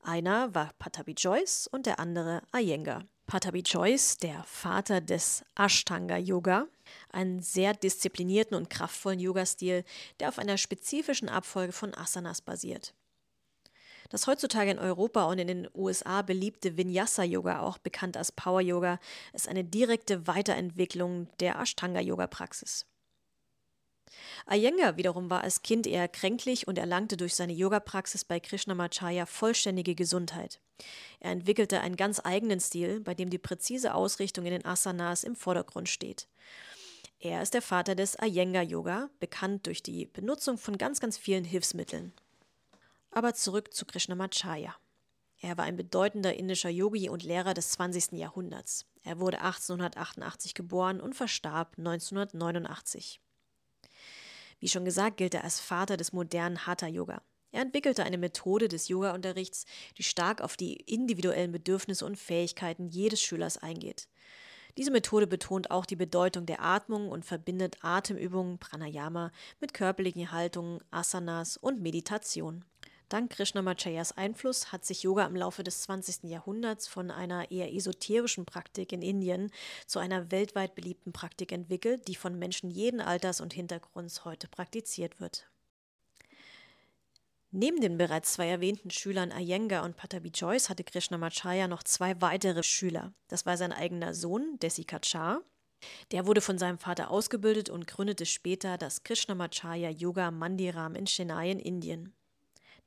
Einer 0.04 0.54
war 0.54 0.72
Patabi 0.80 1.14
Joyce 1.14 1.68
und 1.68 1.86
der 1.86 2.00
andere 2.00 2.42
Iyengar. 2.54 3.06
Patabi 3.32 3.62
Joyce, 3.62 4.18
der 4.18 4.44
Vater 4.44 5.00
des 5.00 5.46
Ashtanga 5.58 6.18
Yoga, 6.18 6.68
einen 7.14 7.42
sehr 7.42 7.74
disziplinierten 7.74 8.58
und 8.58 8.70
kraftvollen 8.70 9.22
Yoga-Stil, 9.22 9.86
der 10.20 10.28
auf 10.28 10.38
einer 10.38 10.58
spezifischen 10.58 11.30
Abfolge 11.30 11.72
von 11.72 11.96
Asanas 11.96 12.42
basiert. 12.42 12.94
Das 14.10 14.28
heutzutage 14.28 14.72
in 14.72 14.80
Europa 14.80 15.24
und 15.28 15.40
in 15.40 15.48
den 15.48 15.70
USA 15.74 16.24
beliebte 16.24 16.76
Vinyasa-Yoga, 16.76 17.62
auch 17.62 17.78
bekannt 17.78 18.18
als 18.18 18.34
Power-Yoga, 18.34 19.00
ist 19.32 19.48
eine 19.48 19.64
direkte 19.64 20.28
Weiterentwicklung 20.28 21.30
der 21.40 21.58
Ashtanga-Yoga-Praxis. 21.58 22.86
Iyengar 24.50 24.98
wiederum 24.98 25.30
war 25.30 25.42
als 25.42 25.62
Kind 25.62 25.88
eher 25.88 26.08
kränklich 26.08 26.68
und 26.68 26.78
erlangte 26.78 27.18
durch 27.18 27.36
seine 27.36 27.54
Yoga-Praxis 27.54 28.26
bei 28.26 28.40
Krishnamacharya 28.40 29.26
vollständige 29.26 29.96
Gesundheit. 29.96 30.60
Er 31.20 31.32
entwickelte 31.32 31.82
einen 31.82 31.96
ganz 31.96 32.22
eigenen 32.24 32.60
Stil, 32.60 33.00
bei 33.00 33.14
dem 33.14 33.30
die 33.30 33.38
präzise 33.38 33.94
Ausrichtung 33.94 34.46
in 34.46 34.52
den 34.52 34.66
Asanas 34.66 35.24
im 35.24 35.36
Vordergrund 35.36 35.90
steht. 35.90 36.28
Er 37.20 37.42
ist 37.42 37.54
der 37.54 37.62
Vater 37.62 37.94
des 37.94 38.18
Iyengar-Yoga, 38.20 39.10
bekannt 39.20 39.68
durch 39.68 39.84
die 39.84 40.08
Benutzung 40.08 40.58
von 40.58 40.78
ganz, 40.78 41.00
ganz 41.00 41.18
vielen 41.18 41.44
Hilfsmitteln. 41.44 42.14
Aber 43.12 43.36
zurück 43.36 43.74
zu 43.74 43.86
Krishnamacharya. 43.86 44.76
Er 45.40 45.58
war 45.58 45.66
ein 45.66 45.76
bedeutender 45.76 46.36
indischer 46.36 46.70
Yogi 46.70 47.10
und 47.10 47.24
Lehrer 47.24 47.54
des 47.54 47.72
20. 47.72 48.14
Jahrhunderts. 48.14 48.86
Er 49.04 49.20
wurde 49.20 49.42
1888 49.42 50.54
geboren 50.54 51.02
und 51.02 51.16
verstarb 51.16 51.76
1989. 51.78 53.20
Wie 54.62 54.70
schon 54.70 54.86
gesagt, 54.86 55.18
gilt 55.18 55.34
er 55.34 55.44
als 55.44 55.60
Vater 55.60 55.98
des 55.98 56.14
modernen 56.14 56.66
Hatha-Yoga. 56.68 57.22
Er 57.52 57.64
entwickelte 57.64 58.04
eine 58.04 58.20
Methode 58.20 58.68
des 58.68 58.88
Yoga-Unterrichts, 58.88 59.66
die 59.98 60.04
stark 60.04 60.40
auf 60.40 60.56
die 60.56 60.76
individuellen 60.76 61.52
Bedürfnisse 61.52 62.06
und 62.06 62.18
Fähigkeiten 62.18 62.88
jedes 62.88 63.22
Schülers 63.22 63.58
eingeht. 63.58 64.08
Diese 64.78 64.92
Methode 64.92 65.28
betont 65.28 65.72
auch 65.72 65.86
die 65.86 65.96
Bedeutung 65.98 66.46
der 66.46 66.62
Atmung 66.62 67.10
und 67.10 67.26
verbindet 67.26 67.80
Atemübungen, 67.82 68.60
Pranayama, 68.60 69.32
mit 69.60 69.74
körperlichen 69.74 70.32
Haltungen, 70.32 70.80
Asanas 70.92 71.58
und 71.58 71.82
Meditation. 71.82 72.64
Dank 73.12 73.32
Krishnamacharyas 73.32 74.14
Einfluss 74.14 74.72
hat 74.72 74.86
sich 74.86 75.04
Yoga 75.04 75.26
im 75.26 75.36
Laufe 75.36 75.64
des 75.64 75.82
20. 75.82 76.30
Jahrhunderts 76.30 76.88
von 76.88 77.12
einer 77.12 77.52
eher 77.52 77.74
esoterischen 77.74 78.46
Praktik 78.46 78.94
in 78.94 79.02
Indien 79.02 79.52
zu 79.86 80.00
einer 80.00 80.32
weltweit 80.32 80.76
beliebten 80.76 81.12
Praktik 81.12 81.52
entwickelt, 81.52 82.08
die 82.08 82.16
von 82.16 82.40
Menschen 82.40 82.70
jeden 82.70 83.02
Alters 83.02 83.42
und 83.42 83.52
Hintergrunds 83.54 84.24
heute 84.24 84.48
praktiziert 84.48 85.20
wird. 85.20 85.50
Neben 87.52 87.82
den 87.82 87.98
bereits 87.98 88.32
zwei 88.32 88.48
erwähnten 88.48 88.92
Schülern 88.92 89.34
Iyengar 89.38 89.84
und 89.84 89.98
Patabi 89.98 90.30
Joyce 90.30 90.70
hatte 90.70 90.86
Krishnamacharya 90.86 91.68
noch 91.68 91.84
zwei 91.84 92.22
weitere 92.22 92.64
Schüler. 92.64 93.14
Das 93.28 93.46
war 93.46 93.58
sein 93.58 93.74
eigener 93.74 94.14
Sohn, 94.14 94.58
Desikachar. 94.60 95.42
Der 96.12 96.28
wurde 96.28 96.40
von 96.40 96.58
seinem 96.58 96.78
Vater 96.78 97.12
ausgebildet 97.12 97.70
und 97.70 97.88
gründete 97.88 98.26
später 98.26 98.78
das 98.78 99.04
Krishnamacharya 99.04 99.90
Yoga 99.90 100.32
Mandiram 100.32 100.96
in 100.96 101.08
Chennai 101.08 101.52
in 101.52 101.60
Indien. 101.60 102.16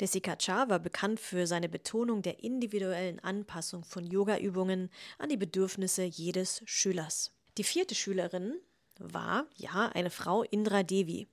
Desikachar 0.01 0.69
war 0.69 0.81
bekannt 0.81 1.21
für 1.21 1.47
seine 1.47 1.69
Betonung 1.69 2.23
der 2.23 2.43
individuellen 2.43 3.21
Anpassung 3.21 3.85
von 3.85 4.05
Yogaübungen 4.05 4.91
an 5.19 5.29
die 5.29 5.37
Bedürfnisse 5.37 6.03
jedes 6.03 6.63
Schülers. 6.65 7.33
Die 7.59 7.65
vierte 7.65 7.95
Schülerin 7.95 8.55
war, 8.99 9.47
ja, 9.57 9.89
eine 9.95 10.11
Frau 10.11 10.43
Indra 10.43 10.83
Devi. 10.83 11.29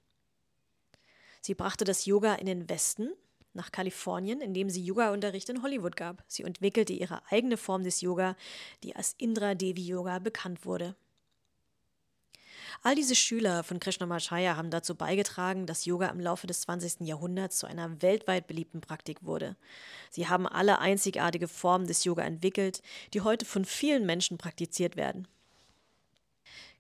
Sie 1.42 1.56
brachte 1.56 1.86
das 1.86 2.06
Yoga 2.06 2.36
in 2.36 2.46
den 2.46 2.70
Westen, 2.70 3.12
nach 3.54 3.72
Kalifornien, 3.72 4.42
indem 4.42 4.70
sie 4.70 4.84
Yoga-Unterricht 4.84 5.50
in 5.50 5.62
Hollywood 5.62 5.96
gab. 5.96 6.24
Sie 6.28 6.44
entwickelte 6.44 6.94
ihre 6.94 7.22
eigene 7.32 7.58
Form 7.58 7.84
des 7.84 8.02
Yoga, 8.02 8.36
die 8.84 8.96
als 8.96 9.16
Indra 9.18 9.56
Devi 9.56 9.86
Yoga 9.86 10.20
bekannt 10.20 10.66
wurde. 10.66 10.96
All 12.84 12.96
diese 12.96 13.16
Schüler 13.16 13.64
von 13.64 13.80
Krishnamacharya 13.80 14.56
haben 14.56 14.72
dazu 14.72 14.96
beigetragen, 14.96 15.66
dass 15.66 15.86
Yoga 15.86 16.08
im 16.08 16.20
Laufe 16.20 16.48
des 16.48 16.62
20. 16.62 17.02
Jahrhunderts 17.02 17.58
zu 17.58 17.68
einer 17.68 18.02
weltweit 18.02 18.48
beliebten 18.48 18.82
Praktik 18.82 19.24
wurde. 19.24 19.56
Sie 20.10 20.28
haben 20.28 20.48
alle 20.48 20.80
einzigartige 20.80 21.48
Formen 21.48 21.88
des 21.88 22.04
Yoga 22.04 22.24
entwickelt, 22.24 22.82
die 23.14 23.22
heute 23.22 23.46
von 23.46 23.66
vielen 23.66 24.06
Menschen 24.06 24.38
praktiziert 24.38 24.96
werden. 24.96 25.28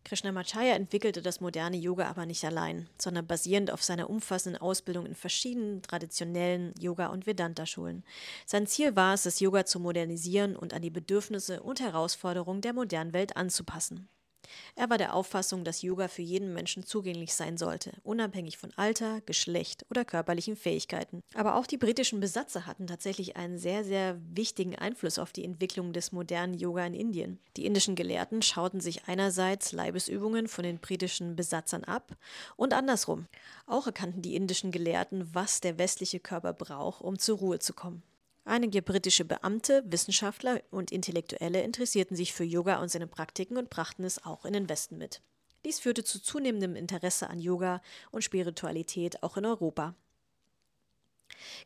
Krishnamacharya 0.04 0.74
entwickelte 0.74 1.22
das 1.22 1.42
moderne 1.42 1.78
Yoga 1.78 2.08
aber 2.10 2.26
nicht 2.26 2.44
allein, 2.44 2.90
sondern 2.98 3.28
basierend 3.28 3.72
auf 3.72 3.84
seiner 3.84 4.10
umfassenden 4.10 4.60
Ausbildung 4.60 5.06
in 5.06 5.14
verschiedenen 5.14 5.84
traditionellen 5.84 6.74
Yoga- 6.80 7.08
und 7.08 7.28
Vedanta-Schulen. 7.28 8.04
Sein 8.48 8.66
Ziel 8.66 8.96
war 8.96 9.14
es, 9.14 9.24
das 9.24 9.40
Yoga 9.40 9.66
zu 9.66 9.80
modernisieren 9.80 10.56
und 10.56 10.74
an 10.74 10.82
die 10.82 10.90
Bedürfnisse 10.90 11.62
und 11.62 11.80
Herausforderungen 11.80 12.62
der 12.62 12.74
modernen 12.74 13.14
Welt 13.14 13.38
anzupassen. 13.38 14.10
Er 14.76 14.90
war 14.90 14.98
der 14.98 15.14
Auffassung, 15.14 15.64
dass 15.64 15.82
Yoga 15.82 16.08
für 16.08 16.22
jeden 16.22 16.54
Menschen 16.54 16.86
zugänglich 16.86 17.34
sein 17.34 17.58
sollte, 17.58 17.94
unabhängig 18.04 18.58
von 18.58 18.72
Alter, 18.76 19.22
Geschlecht 19.22 19.86
oder 19.90 20.06
körperlichen 20.06 20.56
Fähigkeiten. 20.56 21.22
Aber 21.34 21.56
auch 21.56 21.68
die 21.68 21.78
britischen 21.78 22.20
Besatzer 22.20 22.66
hatten 22.66 22.88
tatsächlich 22.88 23.36
einen 23.36 23.58
sehr, 23.58 23.84
sehr 23.84 24.20
wichtigen 24.34 24.76
Einfluss 24.76 25.20
auf 25.20 25.32
die 25.32 25.46
Entwicklung 25.46 25.94
des 25.94 26.12
modernen 26.12 26.54
Yoga 26.54 26.86
in 26.86 26.94
Indien. 26.94 27.40
Die 27.58 27.66
indischen 27.66 27.96
Gelehrten 27.96 28.42
schauten 28.42 28.82
sich 28.82 29.08
einerseits 29.08 29.72
Leibesübungen 29.72 30.48
von 30.48 30.64
den 30.64 30.80
britischen 30.80 31.36
Besatzern 31.36 31.84
ab 31.84 32.16
und 32.56 32.74
andersrum. 32.74 33.28
Auch 33.66 33.88
erkannten 33.88 34.22
die 34.22 34.36
indischen 34.36 34.72
Gelehrten, 34.72 35.34
was 35.34 35.62
der 35.62 35.78
westliche 35.78 36.20
Körper 36.20 36.54
braucht, 36.54 37.02
um 37.02 37.20
zur 37.20 37.38
Ruhe 37.38 37.60
zu 37.60 37.74
kommen. 37.74 38.04
Einige 38.44 38.82
britische 38.82 39.24
Beamte, 39.24 39.84
Wissenschaftler 39.86 40.62
und 40.72 40.92
Intellektuelle 40.92 41.62
interessierten 41.62 42.18
sich 42.18 42.34
für 42.34 42.44
Yoga 42.44 42.82
und 42.82 42.90
seine 42.90 43.08
Praktiken 43.08 43.58
und 43.58 43.70
brachten 43.70 44.04
es 44.04 44.26
auch 44.26 44.46
in 44.46 44.54
den 44.54 44.68
Westen 44.68 44.98
mit. 44.98 45.22
Dies 45.64 45.80
führte 45.80 46.04
zu 46.04 46.20
zunehmendem 46.20 46.76
Interesse 46.76 47.30
an 47.30 47.40
Yoga 47.40 47.82
und 48.10 48.24
Spiritualität 48.24 49.22
auch 49.22 49.38
in 49.38 49.46
Europa. 49.46 49.96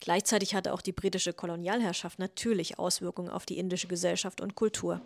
Gleichzeitig 0.01 0.53
hatte 0.53 0.73
auch 0.73 0.81
die 0.81 0.91
britische 0.91 1.33
Kolonialherrschaft 1.33 2.19
natürlich 2.19 2.77
Auswirkungen 2.77 3.29
auf 3.29 3.45
die 3.45 3.57
indische 3.57 3.88
Gesellschaft 3.88 4.41
und 4.41 4.55
Kultur. 4.55 5.01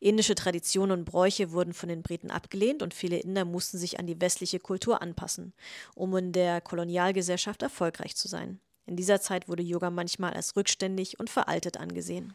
Indische 0.00 0.34
Traditionen 0.34 1.00
und 1.00 1.04
Bräuche 1.04 1.50
wurden 1.50 1.74
von 1.74 1.88
den 1.88 2.02
Briten 2.02 2.30
abgelehnt 2.30 2.82
und 2.82 2.94
viele 2.94 3.18
Inder 3.18 3.44
mussten 3.44 3.78
sich 3.78 3.98
an 3.98 4.06
die 4.06 4.20
westliche 4.20 4.60
Kultur 4.60 5.02
anpassen, 5.02 5.52
um 5.94 6.16
in 6.16 6.32
der 6.32 6.60
Kolonialgesellschaft 6.60 7.62
erfolgreich 7.62 8.16
zu 8.16 8.28
sein. 8.28 8.60
In 8.88 8.96
dieser 8.96 9.20
Zeit 9.20 9.48
wurde 9.48 9.62
Yoga 9.62 9.90
manchmal 9.90 10.32
als 10.32 10.56
rückständig 10.56 11.20
und 11.20 11.28
veraltet 11.28 11.76
angesehen. 11.76 12.32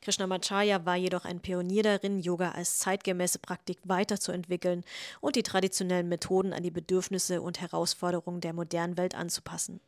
Krishnamacharya 0.00 0.86
war 0.86 0.96
jedoch 0.96 1.26
ein 1.26 1.40
Pionier 1.40 1.82
darin, 1.82 2.18
Yoga 2.18 2.52
als 2.52 2.78
zeitgemäße 2.78 3.38
Praktik 3.40 3.78
weiterzuentwickeln 3.84 4.84
und 5.20 5.36
die 5.36 5.42
traditionellen 5.42 6.08
Methoden 6.08 6.54
an 6.54 6.62
die 6.62 6.70
Bedürfnisse 6.70 7.42
und 7.42 7.60
Herausforderungen 7.60 8.40
der 8.40 8.54
modernen 8.54 8.96
Welt 8.96 9.14
anzupassen. 9.14 9.80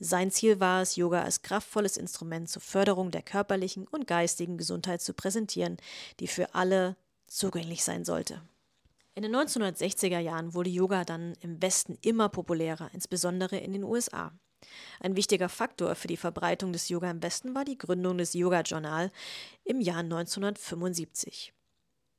Sein 0.00 0.32
Ziel 0.32 0.58
war 0.58 0.82
es, 0.82 0.96
Yoga 0.96 1.22
als 1.22 1.42
kraftvolles 1.42 1.96
Instrument 1.96 2.50
zur 2.50 2.62
Förderung 2.62 3.12
der 3.12 3.22
körperlichen 3.22 3.86
und 3.86 4.08
geistigen 4.08 4.58
Gesundheit 4.58 5.00
zu 5.00 5.14
präsentieren, 5.14 5.76
die 6.18 6.26
für 6.26 6.56
alle 6.56 6.96
zugänglich 7.28 7.84
sein 7.84 8.04
sollte. 8.04 8.42
In 9.14 9.22
den 9.22 9.36
1960er 9.36 10.18
Jahren 10.18 10.54
wurde 10.54 10.70
Yoga 10.70 11.04
dann 11.04 11.34
im 11.40 11.62
Westen 11.62 11.96
immer 12.02 12.28
populärer, 12.28 12.90
insbesondere 12.92 13.58
in 13.58 13.72
den 13.72 13.84
USA. 13.84 14.32
Ein 15.00 15.16
wichtiger 15.16 15.48
Faktor 15.48 15.94
für 15.94 16.08
die 16.08 16.16
Verbreitung 16.16 16.72
des 16.72 16.88
Yoga 16.88 17.10
im 17.10 17.22
Westen 17.22 17.54
war 17.54 17.64
die 17.64 17.78
Gründung 17.78 18.18
des 18.18 18.34
Yoga 18.34 18.62
Journal 18.62 19.10
im 19.64 19.80
Jahr 19.80 20.00
1975, 20.00 21.52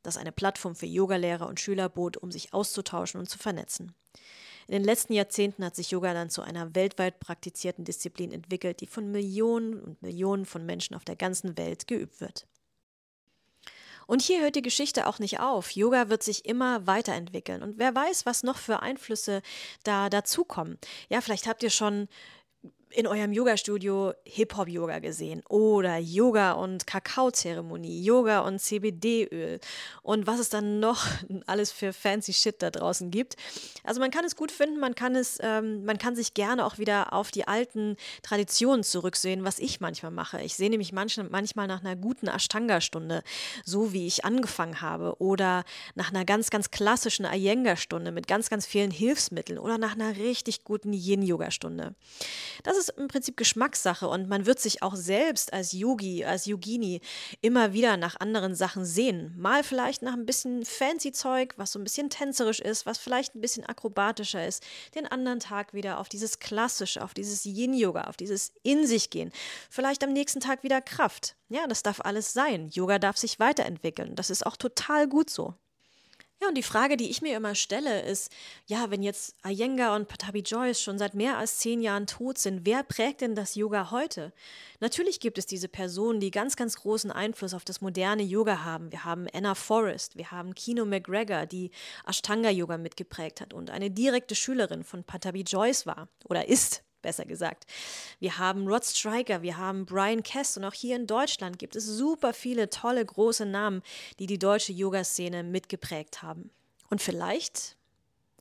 das 0.04 0.18
eine 0.18 0.32
Plattform 0.32 0.76
für 0.76 0.86
Yogalehrer 0.86 1.48
und 1.48 1.60
Schüler 1.60 1.90
bot, 1.90 2.18
um 2.18 2.32
sich 2.32 2.54
auszutauschen 2.54 3.20
und 3.20 3.30
zu 3.30 3.38
vernetzen. 3.38 3.94
In 4.68 4.74
den 4.74 4.84
letzten 4.84 5.14
Jahrzehnten 5.14 5.66
hat 5.66 5.76
sich 5.76 5.90
Yoga 5.92 6.14
dann 6.14 6.30
zu 6.30 6.44
einer 6.44 6.76
weltweit 6.76 7.20
praktizierten 7.20 7.86
Disziplin 7.86 8.32
entwickelt, 8.32 8.82
die 8.82 8.88
von 8.88 9.12
Millionen 9.12 9.82
und 9.82 10.02
Millionen 10.02 10.46
von 10.46 10.66
Menschen 10.66 10.96
auf 10.96 11.04
der 11.04 11.16
ganzen 11.16 11.58
Welt 11.58 11.88
geübt 11.88 12.22
wird. 12.22 12.48
Und 14.10 14.24
hier 14.24 14.42
hört 14.42 14.56
die 14.56 14.64
Geschichte 14.64 15.06
auch 15.06 15.20
nicht 15.20 15.40
auf. 15.40 15.70
Yoga 15.70 16.10
wird 16.10 16.24
sich 16.24 16.46
immer 16.46 16.88
weiterentwickeln. 16.88 17.62
Und 17.62 17.78
wer 17.78 17.94
weiß, 17.94 18.26
was 18.26 18.42
noch 18.42 18.58
für 18.58 18.82
Einflüsse 18.82 19.44
da 19.84 20.10
dazukommen. 20.10 20.80
Ja, 21.10 21.22
vielleicht 21.22 21.46
habt 21.46 21.62
ihr 21.62 21.70
schon 21.70 22.08
in 22.92 23.06
eurem 23.06 23.32
Yoga-Studio 23.32 24.14
Hip-Hop-Yoga 24.26 25.00
gesehen 25.00 25.44
oder 25.48 25.98
Yoga 25.98 26.54
und 26.54 26.88
Kakaozeremonie, 26.88 28.02
Yoga 28.04 28.40
und 28.40 28.60
CBD-Öl 28.60 29.60
und 30.02 30.26
was 30.26 30.40
es 30.40 30.50
dann 30.50 30.80
noch 30.80 31.06
alles 31.46 31.72
für 31.72 31.94
fancy 31.94 32.34
Shit 32.34 32.62
da 32.62 32.72
draußen 32.72 33.12
gibt. 33.12 33.36
Also 33.84 34.00
man 34.00 34.10
kann 34.10 34.26
es 34.26 34.36
gut 34.36 34.52
finden, 34.52 34.80
man 34.80 34.96
kann 34.96 35.16
es, 35.16 35.38
ähm, 35.42 35.86
man 35.86 35.98
kann 36.00 36.16
sich 36.16 36.34
gerne 36.34 36.66
auch 36.66 36.80
wieder 36.80 37.14
auf 37.14 37.30
die 37.30 37.48
alten 37.48 37.96
Traditionen 38.24 38.84
zurücksehen, 38.84 39.44
was 39.44 39.60
ich 39.60 39.80
manchmal 39.80 40.12
mache. 40.12 40.42
Ich 40.42 40.56
sehe 40.56 40.70
nämlich 40.70 40.92
manch, 40.92 41.20
manchmal 41.30 41.68
nach 41.68 41.82
einer 41.82 41.96
guten 41.96 42.28
Ashtanga-Stunde, 42.28 43.24
so 43.66 43.94
wie 43.94 44.08
ich 44.08 44.26
angefangen 44.26 44.82
habe, 44.82 45.16
oder 45.20 45.64
nach 45.96 46.10
einer 46.10 46.26
ganz, 46.26 46.50
ganz 46.50 46.72
klassischen 46.72 47.26
Iyengar-Stunde 47.26 48.12
mit 48.12 48.28
ganz, 48.28 48.50
ganz 48.50 48.66
vielen 48.66 48.92
Hilfsmitteln 48.92 49.60
oder 49.60 49.78
nach 49.78 49.94
einer 49.94 50.16
richtig 50.18 50.64
guten 50.64 50.94
Yin-Yoga-Stunde. 50.94 51.94
Das 52.64 52.79
ist 52.80 52.90
im 52.98 53.08
Prinzip 53.08 53.38
Geschmackssache 53.38 54.08
und 54.08 54.28
man 54.28 54.48
wird 54.48 54.60
sich 54.60 54.82
auch 54.82 54.96
selbst 54.96 55.54
als 55.54 55.72
Yogi, 55.72 56.26
als 56.26 56.48
Yogini 56.48 57.02
immer 57.42 57.74
wieder 57.74 57.98
nach 57.98 58.20
anderen 58.20 58.56
Sachen 58.56 58.86
sehen. 58.86 59.36
Mal 59.38 59.64
vielleicht 59.64 60.02
nach 60.02 60.14
ein 60.14 60.26
bisschen 60.26 60.66
fancy 60.66 61.12
Zeug, 61.12 61.54
was 61.58 61.74
so 61.74 61.80
ein 61.80 61.84
bisschen 61.84 62.10
tänzerisch 62.10 62.60
ist, 62.60 62.88
was 62.88 62.98
vielleicht 62.98 63.36
ein 63.36 63.42
bisschen 63.42 63.66
akrobatischer 63.66 64.48
ist. 64.48 64.64
Den 64.96 65.06
anderen 65.06 65.40
Tag 65.40 65.74
wieder 65.74 66.00
auf 66.00 66.10
dieses 66.10 66.40
Klassische, 66.40 67.04
auf 67.04 67.14
dieses 67.14 67.46
Yin-Yoga, 67.46 68.06
auf 68.06 68.18
dieses 68.18 68.54
In 68.64 68.88
sich 68.88 69.12
gehen. 69.12 69.32
Vielleicht 69.70 70.04
am 70.04 70.14
nächsten 70.14 70.40
Tag 70.40 70.64
wieder 70.64 70.82
Kraft. 70.82 71.36
Ja, 71.50 71.68
das 71.68 71.84
darf 71.84 72.02
alles 72.02 72.34
sein. 72.34 72.70
Yoga 72.70 72.98
darf 72.98 73.18
sich 73.18 73.40
weiterentwickeln. 73.40 74.16
Das 74.16 74.30
ist 74.30 74.46
auch 74.46 74.58
total 74.58 75.08
gut 75.08 75.30
so. 75.30 75.54
Ja, 76.42 76.48
und 76.48 76.56
die 76.56 76.64
Frage, 76.64 76.96
die 76.96 77.10
ich 77.10 77.22
mir 77.22 77.36
immer 77.36 77.54
stelle, 77.54 78.02
ist, 78.04 78.32
ja, 78.66 78.90
wenn 78.92 79.04
jetzt 79.04 79.36
Iyengar 79.46 79.94
und 79.98 80.08
Patabi 80.08 80.40
Joyce 80.40 80.82
schon 80.82 80.98
seit 80.98 81.14
mehr 81.14 81.38
als 81.38 81.58
zehn 81.58 81.82
Jahren 81.82 82.08
tot 82.08 82.38
sind, 82.38 82.66
wer 82.66 82.84
prägt 82.84 83.20
denn 83.20 83.36
das 83.36 83.56
Yoga 83.56 83.92
heute? 83.92 84.32
Natürlich 84.80 85.20
gibt 85.20 85.38
es 85.38 85.46
diese 85.48 85.68
Personen, 85.68 86.22
die 86.22 86.32
ganz, 86.32 86.56
ganz 86.56 86.78
großen 86.78 87.12
Einfluss 87.12 87.54
auf 87.54 87.66
das 87.66 87.82
moderne 87.82 88.24
Yoga 88.24 88.64
haben. 88.64 88.90
Wir 88.94 89.04
haben 89.04 89.28
Anna 89.34 89.54
Forrest, 89.54 90.16
wir 90.16 90.32
haben 90.32 90.56
Kino 90.56 90.86
McGregor, 90.86 91.46
die 91.46 91.72
Ashtanga-Yoga 92.08 92.78
mitgeprägt 92.78 93.42
hat 93.42 93.54
und 93.54 93.70
eine 93.70 93.92
direkte 93.92 94.34
Schülerin 94.34 94.86
von 94.86 95.04
Patabi 95.04 95.42
Joyce 95.42 95.86
war 95.88 96.08
oder 96.24 96.48
ist 96.48 96.84
besser 97.02 97.26
gesagt. 97.26 97.66
Wir 98.20 98.38
haben 98.38 98.68
Rod 98.68 98.86
Stryker, 98.86 99.42
wir 99.42 99.58
haben 99.58 99.86
Brian 99.86 100.24
Kess 100.24 100.58
und 100.58 100.66
auch 100.66 100.74
hier 100.74 100.96
in 100.96 101.08
Deutschland 101.08 101.60
gibt 101.60 101.76
es 101.76 101.86
super 101.86 102.34
viele 102.34 102.70
tolle 102.70 103.06
große 103.06 103.46
Namen, 103.46 103.82
die 104.20 104.28
die 104.28 104.40
deutsche 104.40 104.74
Yoga-Szene 104.74 105.44
mitgeprägt 105.44 106.22
haben. 106.22 106.52
Und 106.90 107.02
vielleicht 107.02 107.76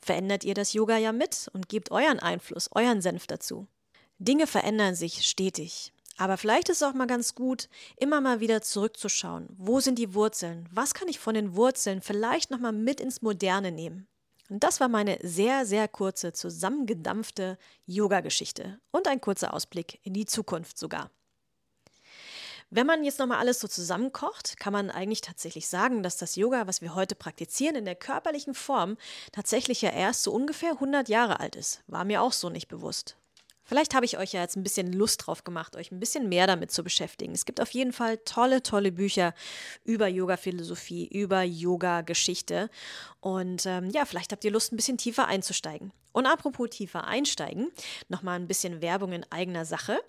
verändert 0.00 0.44
ihr 0.44 0.54
das 0.54 0.72
Yoga 0.72 0.96
ja 0.96 1.12
mit 1.12 1.50
und 1.52 1.68
gebt 1.68 1.90
euren 1.90 2.18
Einfluss, 2.18 2.70
euren 2.72 3.02
Senf 3.02 3.26
dazu. 3.26 3.66
Dinge 4.18 4.46
verändern 4.46 4.94
sich 4.94 5.26
stetig. 5.26 5.92
Aber 6.16 6.36
vielleicht 6.36 6.68
ist 6.68 6.78
es 6.78 6.82
auch 6.82 6.94
mal 6.94 7.06
ganz 7.06 7.36
gut, 7.36 7.68
immer 7.96 8.20
mal 8.20 8.40
wieder 8.40 8.60
zurückzuschauen. 8.60 9.48
Wo 9.56 9.78
sind 9.78 9.98
die 10.00 10.14
Wurzeln? 10.14 10.68
Was 10.72 10.92
kann 10.92 11.06
ich 11.06 11.20
von 11.20 11.34
den 11.34 11.54
Wurzeln 11.54 12.02
vielleicht 12.02 12.50
nochmal 12.50 12.72
mit 12.72 13.00
ins 13.00 13.22
Moderne 13.22 13.70
nehmen? 13.70 14.08
Und 14.48 14.64
das 14.64 14.80
war 14.80 14.88
meine 14.88 15.18
sehr, 15.22 15.66
sehr 15.66 15.88
kurze, 15.88 16.32
zusammengedampfte 16.32 17.58
Yoga-Geschichte 17.86 18.80
und 18.90 19.06
ein 19.06 19.20
kurzer 19.20 19.52
Ausblick 19.52 20.00
in 20.02 20.14
die 20.14 20.26
Zukunft 20.26 20.78
sogar. 20.78 21.10
Wenn 22.70 22.86
man 22.86 23.02
jetzt 23.02 23.18
nochmal 23.18 23.38
alles 23.38 23.60
so 23.60 23.68
zusammenkocht, 23.68 24.58
kann 24.58 24.74
man 24.74 24.90
eigentlich 24.90 25.22
tatsächlich 25.22 25.68
sagen, 25.68 26.02
dass 26.02 26.18
das 26.18 26.36
Yoga, 26.36 26.66
was 26.66 26.82
wir 26.82 26.94
heute 26.94 27.14
praktizieren, 27.14 27.76
in 27.76 27.86
der 27.86 27.94
körperlichen 27.94 28.52
Form 28.54 28.98
tatsächlich 29.32 29.80
ja 29.80 29.90
erst 29.90 30.22
so 30.22 30.32
ungefähr 30.32 30.72
100 30.72 31.08
Jahre 31.08 31.40
alt 31.40 31.56
ist. 31.56 31.82
War 31.86 32.04
mir 32.04 32.20
auch 32.20 32.32
so 32.32 32.50
nicht 32.50 32.68
bewusst. 32.68 33.16
Vielleicht 33.68 33.94
habe 33.94 34.06
ich 34.06 34.16
euch 34.16 34.32
ja 34.32 34.40
jetzt 34.40 34.56
ein 34.56 34.62
bisschen 34.62 34.94
Lust 34.94 35.26
drauf 35.26 35.44
gemacht, 35.44 35.76
euch 35.76 35.92
ein 35.92 36.00
bisschen 36.00 36.30
mehr 36.30 36.46
damit 36.46 36.72
zu 36.72 36.82
beschäftigen. 36.82 37.34
Es 37.34 37.44
gibt 37.44 37.60
auf 37.60 37.70
jeden 37.72 37.92
Fall 37.92 38.16
tolle, 38.24 38.62
tolle 38.62 38.92
Bücher 38.92 39.34
über 39.84 40.08
Yoga-Philosophie, 40.08 41.06
über 41.06 41.42
Yoga-Geschichte. 41.42 42.70
Und 43.20 43.66
ähm, 43.66 43.90
ja, 43.90 44.06
vielleicht 44.06 44.32
habt 44.32 44.42
ihr 44.44 44.52
Lust, 44.52 44.72
ein 44.72 44.76
bisschen 44.76 44.96
tiefer 44.96 45.26
einzusteigen. 45.26 45.92
Und 46.12 46.24
apropos 46.24 46.70
tiefer 46.70 47.04
einsteigen, 47.04 47.70
nochmal 48.08 48.36
ein 48.36 48.48
bisschen 48.48 48.80
Werbung 48.80 49.12
in 49.12 49.30
eigener 49.30 49.66
Sache. 49.66 50.00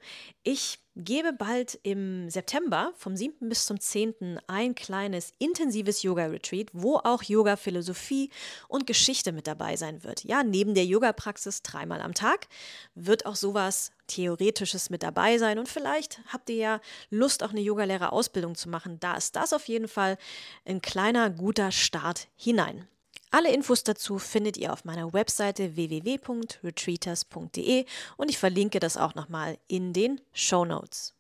Ich 0.44 0.80
gebe 1.00 1.34
bald 1.34 1.80
im 1.84 2.30
September 2.30 2.92
vom 2.96 3.16
7. 3.16 3.48
bis 3.48 3.66
zum 3.66 3.80
10. 3.80 4.40
ein 4.48 4.76
kleines 4.76 5.32
intensives 5.40 6.04
Yoga-Retreat, 6.04 6.68
wo 6.74 6.98
auch 6.98 7.24
Yoga-Philosophie 7.24 8.30
und 8.68 8.86
Geschichte 8.86 9.32
mit 9.32 9.48
dabei 9.48 9.78
sein 9.78 10.04
wird. 10.04 10.24
Ja, 10.26 10.44
neben 10.44 10.74
der 10.74 10.86
Yoga-Praxis 10.86 11.62
dreimal 11.62 12.02
am 12.02 12.14
Tag 12.14 12.48
wird 12.96 13.26
auch 13.26 13.36
sowas 13.36 13.92
Theoretisches 14.08 14.90
mit 14.90 15.04
dabei 15.04 15.38
sein. 15.38 15.58
Und 15.60 15.70
vielleicht 15.70 16.20
habt 16.28 16.50
ihr 16.50 16.56
ja 16.56 16.82
Lust, 17.10 17.44
auch 17.44 17.52
eine 17.52 17.62
Yogalehrerausbildung 17.62 18.56
zu 18.56 18.68
machen. 18.70 19.00
Da 19.00 19.16
ist 19.16 19.36
das 19.36 19.54
auf 19.54 19.68
jeden 19.68 19.88
Fall 19.88 20.18
ein 20.66 20.82
kleiner, 20.82 21.30
guter 21.30 21.72
Start 21.72 22.28
hinein. 22.36 22.88
Alle 23.32 23.54
Infos 23.54 23.84
dazu 23.84 24.18
findet 24.18 24.58
ihr 24.58 24.74
auf 24.74 24.86
meiner 24.86 25.14
Webseite 25.14 25.76
www.retreaters.de 25.76 27.86
und 28.18 28.30
ich 28.30 28.40
verlinke 28.40 28.80
das 28.80 28.98
auch 28.98 29.14
nochmal 29.14 29.60
in 29.68 29.94
den 29.94 30.20
Show 30.34 30.66
Notes. 30.66 31.14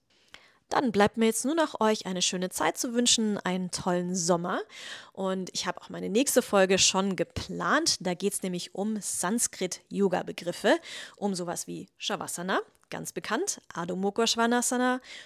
Dann 0.70 0.92
bleibt 0.92 1.18
mir 1.18 1.26
jetzt 1.26 1.46
nur 1.46 1.56
noch 1.56 1.82
euch 1.82 2.06
eine 2.06 2.22
schöne 2.22 2.50
Zeit 2.50 2.78
zu 2.78 2.94
wünschen, 2.94 3.38
einen 3.40 3.72
tollen 3.72 4.16
Sommer. 4.16 4.62
Und 5.14 5.50
ich 5.54 5.66
habe 5.66 5.82
auch 5.82 5.90
meine 5.90 6.10
nächste 6.10 6.44
Folge 6.44 6.78
schon 6.78 7.16
geplant. 7.16 7.98
Da 8.02 8.14
geht 8.14 8.34
es 8.34 8.44
nämlich 8.44 8.76
um 8.76 9.02
Sanskrit-Yoga-Begriffe, 9.02 10.78
um 11.18 11.34
sowas 11.34 11.66
wie 11.66 11.90
Shavasana, 11.98 12.60
ganz 12.92 13.14
bekannt, 13.14 13.62
Adho 13.74 13.96
Mukha 13.96 14.26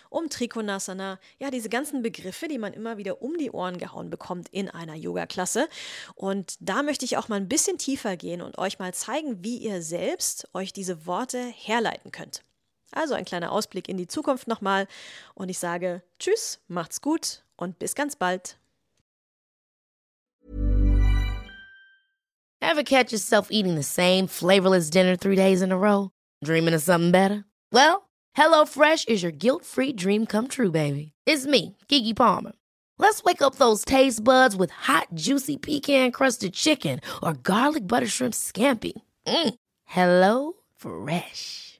um 0.09 0.29
Trikonasana, 0.29 1.19
ja, 1.39 1.51
diese 1.51 1.69
ganzen 1.69 2.01
Begriffe, 2.01 2.47
die 2.47 2.57
man 2.57 2.73
immer 2.73 2.97
wieder 2.97 3.21
um 3.21 3.37
die 3.37 3.51
Ohren 3.51 3.77
gehauen 3.77 4.09
bekommt 4.09 4.49
in 4.49 4.69
einer 4.69 4.95
Yoga-Klasse. 4.95 5.67
Und 6.15 6.55
da 6.59 6.83
möchte 6.83 7.05
ich 7.05 7.17
auch 7.17 7.27
mal 7.27 7.35
ein 7.37 7.49
bisschen 7.49 7.77
tiefer 7.77 8.15
gehen 8.15 8.41
und 8.41 8.57
euch 8.57 8.79
mal 8.79 8.93
zeigen, 8.93 9.43
wie 9.43 9.57
ihr 9.57 9.81
selbst 9.81 10.47
euch 10.53 10.73
diese 10.73 11.05
Worte 11.05 11.39
herleiten 11.39 12.11
könnt. 12.11 12.43
Also 12.93 13.15
ein 13.15 13.25
kleiner 13.25 13.51
Ausblick 13.51 13.89
in 13.89 13.97
die 13.97 14.07
Zukunft 14.07 14.47
nochmal 14.47 14.87
und 15.33 15.49
ich 15.49 15.59
sage 15.59 16.03
Tschüss, 16.19 16.59
macht's 16.67 17.01
gut 17.01 17.43
und 17.57 17.79
bis 17.79 17.95
ganz 17.95 18.15
bald. 18.15 18.57
Ever 22.61 22.83
catch 22.83 23.11
yourself 23.11 23.49
eating 23.51 23.75
the 23.75 23.83
same 23.83 24.27
flavorless 24.27 24.89
dinner 24.89 25.17
three 25.17 25.35
days 25.35 25.61
in 25.61 25.71
a 25.71 25.77
row? 25.77 26.11
Dreaming 26.43 26.73
of 26.73 26.81
something 26.81 27.11
better? 27.11 27.43
Well, 27.71 28.09
HelloFresh 28.37 29.09
is 29.09 29.21
your 29.21 29.33
guilt-free 29.33 29.93
dream 29.93 30.25
come 30.25 30.47
true, 30.47 30.71
baby. 30.71 31.11
It's 31.25 31.45
me, 31.45 31.75
Kiki 31.87 32.13
Palmer. 32.13 32.53
Let's 32.97 33.23
wake 33.23 33.41
up 33.41 33.55
those 33.55 33.83
taste 33.83 34.23
buds 34.23 34.55
with 34.55 34.71
hot, 34.71 35.07
juicy 35.13 35.57
pecan-crusted 35.57 36.53
chicken 36.53 37.01
or 37.21 37.33
garlic 37.33 37.87
butter 37.87 38.07
shrimp 38.07 38.33
scampi. 38.33 38.93
Mm. 39.27 39.55
Hello 39.85 40.53
Fresh. 40.75 41.79